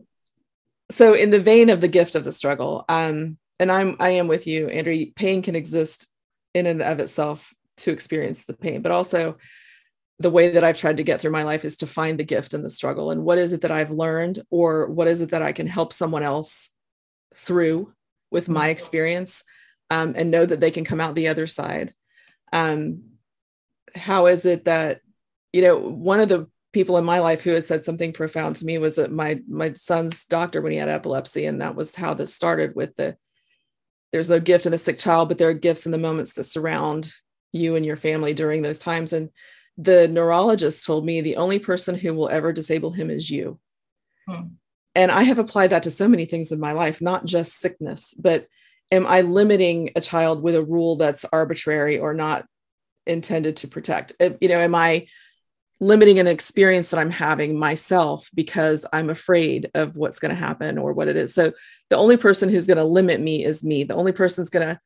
[0.91, 4.27] so in the vein of the gift of the struggle, um and I'm I am
[4.27, 6.07] with you, Andrew, pain can exist
[6.53, 9.37] in and of itself to experience the pain, but also
[10.19, 12.53] the way that I've tried to get through my life is to find the gift
[12.53, 13.11] in the struggle.
[13.11, 15.91] And what is it that I've learned or what is it that I can help
[15.91, 16.69] someone else
[17.35, 17.93] through
[18.31, 19.43] with my experience
[19.89, 21.93] um, and know that they can come out the other side.
[22.53, 23.03] Um,
[23.93, 25.01] how is it that,
[25.51, 28.65] you know, one of the people in my life who has said something profound to
[28.65, 32.13] me was that my my son's doctor when he had epilepsy, and that was how
[32.13, 33.15] this started with the
[34.15, 36.45] there's no gift in a sick child, but there are gifts in the moments that
[36.45, 37.11] surround
[37.51, 39.11] you and your family during those times.
[39.11, 39.29] And
[39.77, 43.59] the neurologist told me the only person who will ever disable him is you.
[44.25, 44.53] Hmm.
[44.95, 48.13] And I have applied that to so many things in my life, not just sickness,
[48.17, 48.47] but
[48.89, 52.45] am I limiting a child with a rule that's arbitrary or not
[53.05, 54.13] intended to protect?
[54.39, 55.07] You know, am I
[55.79, 60.77] limiting an experience that I'm having myself because I'm afraid of what's going to happen
[60.77, 61.33] or what it is?
[61.33, 61.51] So
[61.89, 63.83] the only person who's going to limit me is me.
[63.83, 64.79] The only person who's going to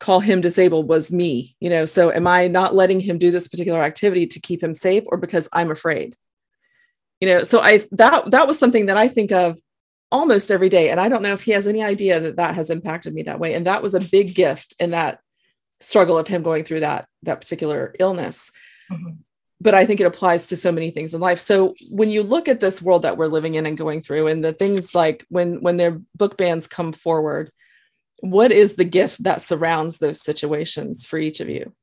[0.00, 3.48] call him disabled was me you know so am i not letting him do this
[3.48, 6.16] particular activity to keep him safe or because i'm afraid
[7.20, 9.56] you know so i that that was something that i think of
[10.10, 12.70] almost every day and i don't know if he has any idea that that has
[12.70, 15.20] impacted me that way and that was a big gift in that
[15.80, 18.50] struggle of him going through that that particular illness
[18.90, 19.12] mm-hmm.
[19.60, 22.48] But i think it applies to so many things in life so when you look
[22.48, 25.60] at this world that we're living in and going through and the things like when
[25.62, 27.50] when their book bans come forward
[28.24, 31.74] what is the gift that surrounds those situations for each of you?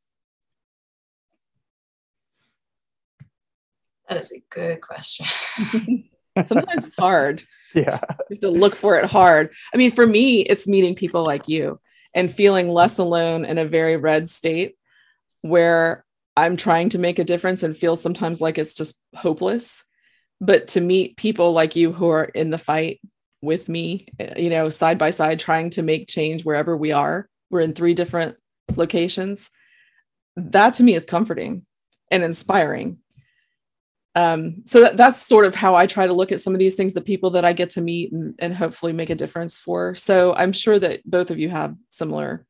[4.10, 5.28] That is a good question.
[6.46, 7.44] Sometimes it's hard.
[7.76, 8.00] Yeah.
[8.30, 9.52] You have to look for it hard.
[9.74, 11.80] I mean, for me, it's meeting people like you
[12.16, 14.76] and feeling less alone in a very red state
[15.42, 16.06] where
[16.42, 19.84] I'm trying to make a difference and feel sometimes like it's just hopeless.
[20.40, 23.00] But to meet people like you who are in the fight
[23.44, 27.30] with me, you know, side by side, trying to make change wherever we are.
[27.52, 28.38] We're in three different
[28.76, 29.52] locations.
[30.36, 31.64] That to me is comforting
[32.10, 33.00] and inspiring.
[34.16, 36.74] Um, so that, that's sort of how I try to look at some of these
[36.74, 39.94] things, the people that I get to meet and, and hopefully make a difference for.
[39.94, 42.46] So I'm sure that both of you have similar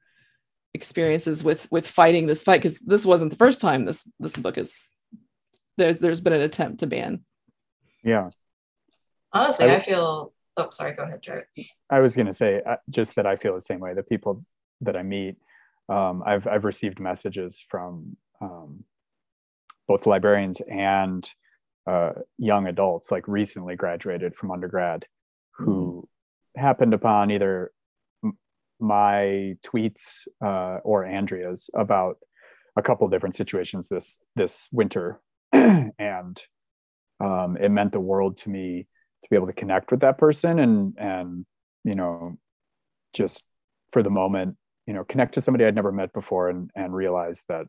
[0.74, 4.58] experiences with with fighting this fight because this wasn't the first time this this book
[4.58, 4.90] is
[5.78, 7.22] there's there's been an attempt to ban.
[8.04, 8.30] Yeah.
[9.34, 10.94] Honestly, I, I feel Oh, sorry.
[10.94, 11.46] Go ahead, Jarret.
[11.90, 13.94] I was going to say uh, just that I feel the same way.
[13.94, 14.46] The people
[14.82, 15.38] that I meet,
[15.90, 18.84] um, I've I've received messages from um,
[19.88, 21.28] both librarians and
[21.88, 25.06] uh, young adults, like recently graduated from undergrad,
[25.54, 26.08] who
[26.56, 26.62] mm-hmm.
[26.62, 27.72] happened upon either m-
[28.82, 32.18] my tweets uh, or Andrea's about
[32.76, 35.22] a couple different situations this this winter,
[35.54, 36.42] and
[37.20, 38.88] um, it meant the world to me
[39.24, 41.46] to be able to connect with that person and and
[41.84, 42.38] you know
[43.14, 43.44] just
[43.92, 44.56] for the moment
[44.88, 47.66] you know connect to somebody i'd never met before and and realize that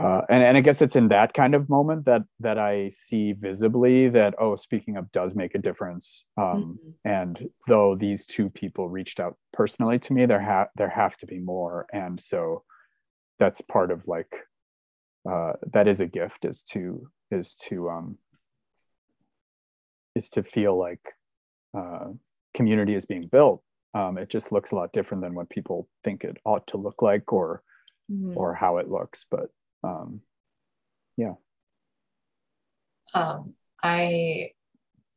[0.00, 3.32] uh, and, and i guess it's in that kind of moment that that i see
[3.32, 7.08] visibly that oh speaking up does make a difference um, mm-hmm.
[7.08, 11.26] and though these two people reached out personally to me there have there have to
[11.26, 12.62] be more and so
[13.38, 14.32] that's part of like
[15.30, 18.18] uh, that is a gift is to is to um,
[20.14, 21.00] is to feel like
[21.76, 22.06] uh,
[22.54, 23.62] community is being built.
[23.94, 27.00] Um, it just looks a lot different than what people think it ought to look
[27.00, 27.62] like or
[28.10, 28.36] mm-hmm.
[28.36, 29.24] or how it looks.
[29.30, 29.50] But
[29.84, 30.20] um,
[31.16, 31.34] yeah.
[33.12, 34.50] Um, I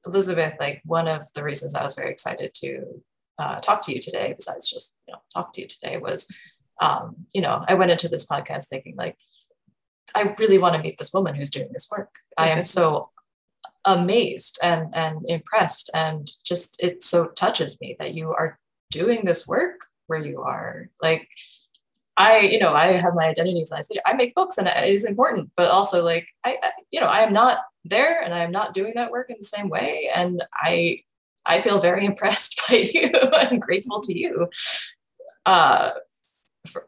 [0.05, 3.01] Elizabeth, like one of the reasons I was very excited to
[3.39, 6.28] uh, talk to you today, besides just you know talk to you today, was
[6.82, 9.18] um, you know I went into this podcast thinking like
[10.15, 12.09] I really want to meet this woman who's doing this work.
[12.38, 13.09] I am so
[13.86, 18.59] amazed and and impressed and just it so touches me that you are
[18.91, 21.28] doing this work where you are like
[22.18, 24.91] I, you know, I have my identities and I say I make books and it
[24.91, 26.57] is important, but also like I,
[26.89, 29.45] you know, I am not there and I am not doing that work in the
[29.45, 30.09] same way.
[30.13, 31.01] And I,
[31.45, 34.49] I feel very impressed by you and grateful to you
[35.45, 35.91] uh,
[36.68, 36.88] for,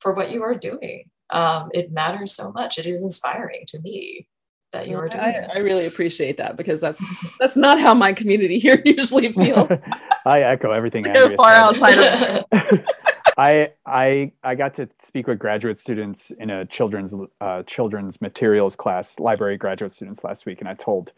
[0.00, 1.04] for what you are doing.
[1.28, 2.78] Um, it matters so much.
[2.78, 4.26] It is inspiring to me
[4.72, 5.20] that you're doing.
[5.20, 7.02] I, I, really appreciate that because that's
[7.40, 9.70] that's not how my community here usually feels.
[10.26, 11.04] I echo everything.
[11.04, 12.84] Go far outside of.
[13.36, 18.76] I I I got to speak with graduate students in a children's uh, children's materials
[18.76, 21.12] class, library graduate students last week, and I told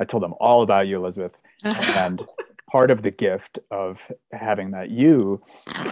[0.00, 1.32] I told them all about you, Elizabeth,
[1.96, 2.26] and
[2.70, 5.42] part of the gift of having that you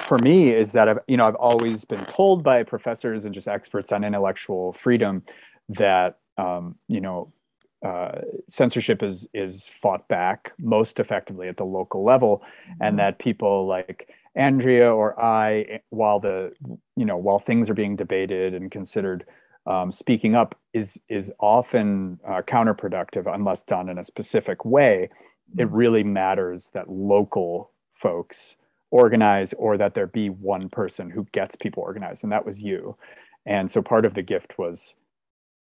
[0.00, 3.48] for me is that I've you know I've always been told by professors and just
[3.48, 5.22] experts on intellectual freedom
[5.68, 7.32] that um, you know
[7.84, 12.82] uh, censorship is is fought back most effectively at the local level, mm-hmm.
[12.82, 14.08] and that people like
[14.38, 16.52] Andrea or I, while the
[16.96, 19.26] you know while things are being debated and considered,
[19.66, 25.10] um, speaking up is is often uh, counterproductive unless done in a specific way.
[25.50, 25.60] Mm-hmm.
[25.60, 28.54] It really matters that local folks
[28.90, 32.96] organize or that there be one person who gets people organized, and that was you.
[33.44, 34.94] And so part of the gift was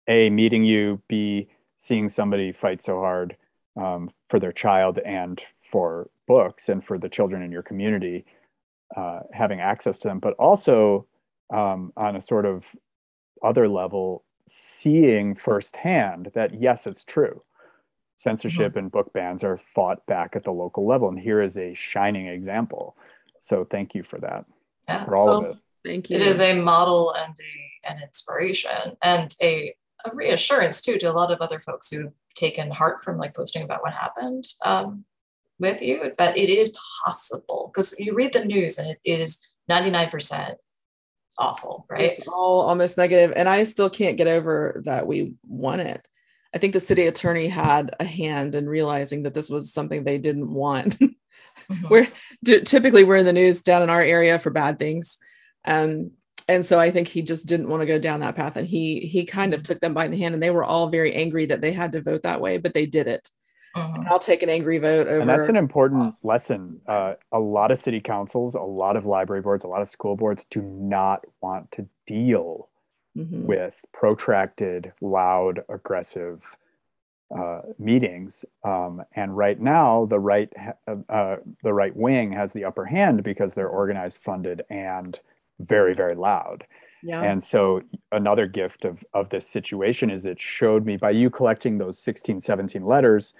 [0.09, 1.47] a meeting you, b
[1.77, 3.37] seeing somebody fight so hard
[3.77, 5.41] um, for their child and
[5.71, 8.25] for books and for the children in your community
[8.95, 11.05] uh, having access to them but also
[11.53, 12.65] um, on a sort of
[13.43, 17.41] other level seeing firsthand that yes it's true
[18.17, 18.79] censorship mm-hmm.
[18.79, 22.27] and book bans are fought back at the local level and here is a shining
[22.27, 22.97] example
[23.39, 24.45] so thank you for that
[24.87, 25.05] yeah.
[25.05, 28.97] for all well, of it thank you it is a model and a, an inspiration
[29.03, 29.73] and a
[30.05, 33.63] a reassurance too to a lot of other folks who've taken heart from like posting
[33.63, 35.03] about what happened um,
[35.59, 40.55] with you that it is possible because you read the news and it is 99%
[41.37, 45.79] awful right it's all almost negative and i still can't get over that we won
[45.79, 46.05] it
[46.53, 50.17] i think the city attorney had a hand in realizing that this was something they
[50.17, 51.87] didn't want mm-hmm.
[51.87, 52.11] we're
[52.65, 55.17] typically we're in the news down in our area for bad things
[55.65, 56.11] um,
[56.49, 59.01] and so I think he just didn't want to go down that path, and he
[59.01, 59.73] he kind of mm-hmm.
[59.73, 62.01] took them by the hand, and they were all very angry that they had to
[62.01, 63.29] vote that way, but they did it.
[63.75, 64.03] Uh-huh.
[64.09, 65.19] I'll take an angry vote over.
[65.19, 66.81] And that's an important lesson.
[66.87, 70.15] Uh, a lot of city councils, a lot of library boards, a lot of school
[70.15, 72.69] boards do not want to deal
[73.17, 73.45] mm-hmm.
[73.45, 76.41] with protracted, loud, aggressive
[77.35, 78.43] uh, meetings.
[78.63, 80.51] Um, and right now, the right
[80.87, 85.19] uh, the right wing has the upper hand because they're organized, funded, and
[85.59, 86.65] very very loud
[87.03, 87.21] yeah.
[87.21, 91.77] and so another gift of of this situation is it showed me by you collecting
[91.77, 93.33] those 16 17 letters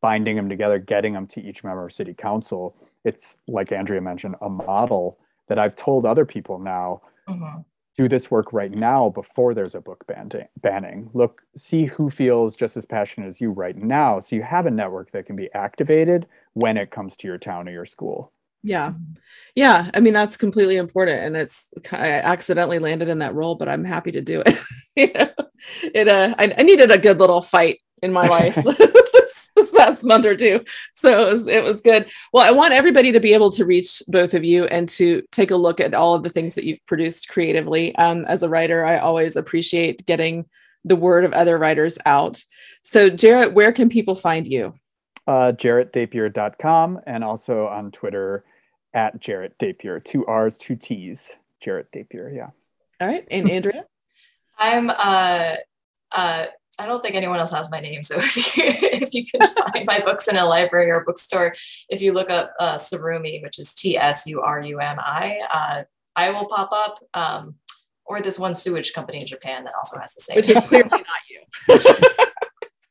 [0.00, 2.76] binding them together getting them to each member of city council.
[3.04, 5.18] It's like andrea mentioned a model
[5.48, 7.60] that i've told other people now mm-hmm.
[7.96, 11.10] do this work right now before there's a book banning.
[11.14, 14.70] Look see who feels just as passionate as you right now so you have a
[14.70, 18.32] network that can be activated when it comes to your town or your school.
[18.62, 18.92] Yeah.
[19.54, 23.68] Yeah i mean that's completely important and it's i accidentally landed in that role but
[23.68, 24.58] i'm happy to do it.
[24.96, 25.28] You know,
[25.94, 28.56] it uh I, I, needed a good little fight in my life
[29.78, 30.64] this, this month or two
[30.94, 34.02] so it was, it was good well i want everybody to be able to reach
[34.08, 36.84] both of you and to take a look at all of the things that you've
[36.86, 40.44] produced creatively um, as a writer i always appreciate getting
[40.84, 42.42] the word of other writers out
[42.82, 44.72] so jarrett where can people find you
[45.26, 48.44] uh, jarrettdapier.com and also on Twitter
[48.94, 50.02] at Jarrett Dapier.
[50.02, 51.28] Two R's, two T's.
[51.60, 52.34] Jarrett Dapier.
[52.34, 52.48] Yeah.
[53.00, 53.26] All right.
[53.30, 53.84] And Andrea?
[54.58, 55.54] I'm uh
[56.12, 56.46] uh
[56.78, 58.02] I don't think anyone else has my name.
[58.02, 61.54] So if you, if you can find my books in a library or bookstore,
[61.88, 65.40] if you look up uh, Tsurumi, which is T S U R U M I,
[65.50, 65.82] uh,
[66.16, 66.98] I will pop up.
[67.14, 67.56] Um,
[68.10, 70.36] or this one sewage company in Japan that also has the same.
[70.36, 70.56] Which name.
[70.56, 71.84] is clearly not you.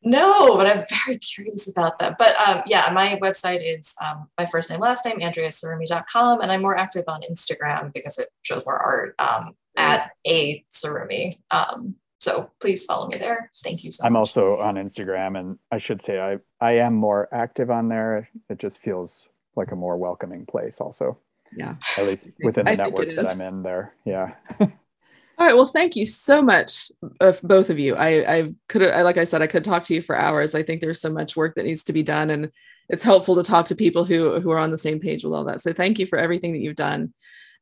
[0.08, 2.18] No, but I'm very curious about that.
[2.18, 6.42] But um, yeah, my website is um, my first name, last name, andreatsurumi.com.
[6.42, 11.36] And I'm more active on Instagram because it shows more art um, at a Tsurumi.
[11.52, 11.96] Um,
[12.28, 13.50] so please follow me there.
[13.64, 14.20] Thank you so I'm much.
[14.22, 18.30] also on Instagram, and I should say I, I am more active on there.
[18.50, 21.18] It just feels like a more welcoming place, also.
[21.56, 21.76] Yeah.
[21.98, 23.94] At least within the network that I'm in there.
[24.04, 24.34] Yeah.
[24.60, 25.56] All right.
[25.56, 27.96] Well, thank you so much, of both of you.
[27.96, 30.54] I, I could, I, like I said, I could talk to you for hours.
[30.54, 32.52] I think there's so much work that needs to be done, and
[32.90, 35.46] it's helpful to talk to people who who are on the same page with all
[35.46, 35.62] that.
[35.62, 37.14] So, thank you for everything that you've done,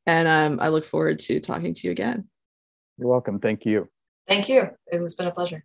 [0.07, 2.27] and um, I look forward to talking to you again.
[2.97, 3.39] You're welcome.
[3.39, 3.89] Thank you.
[4.27, 4.69] Thank you.
[4.87, 5.63] It has been a pleasure.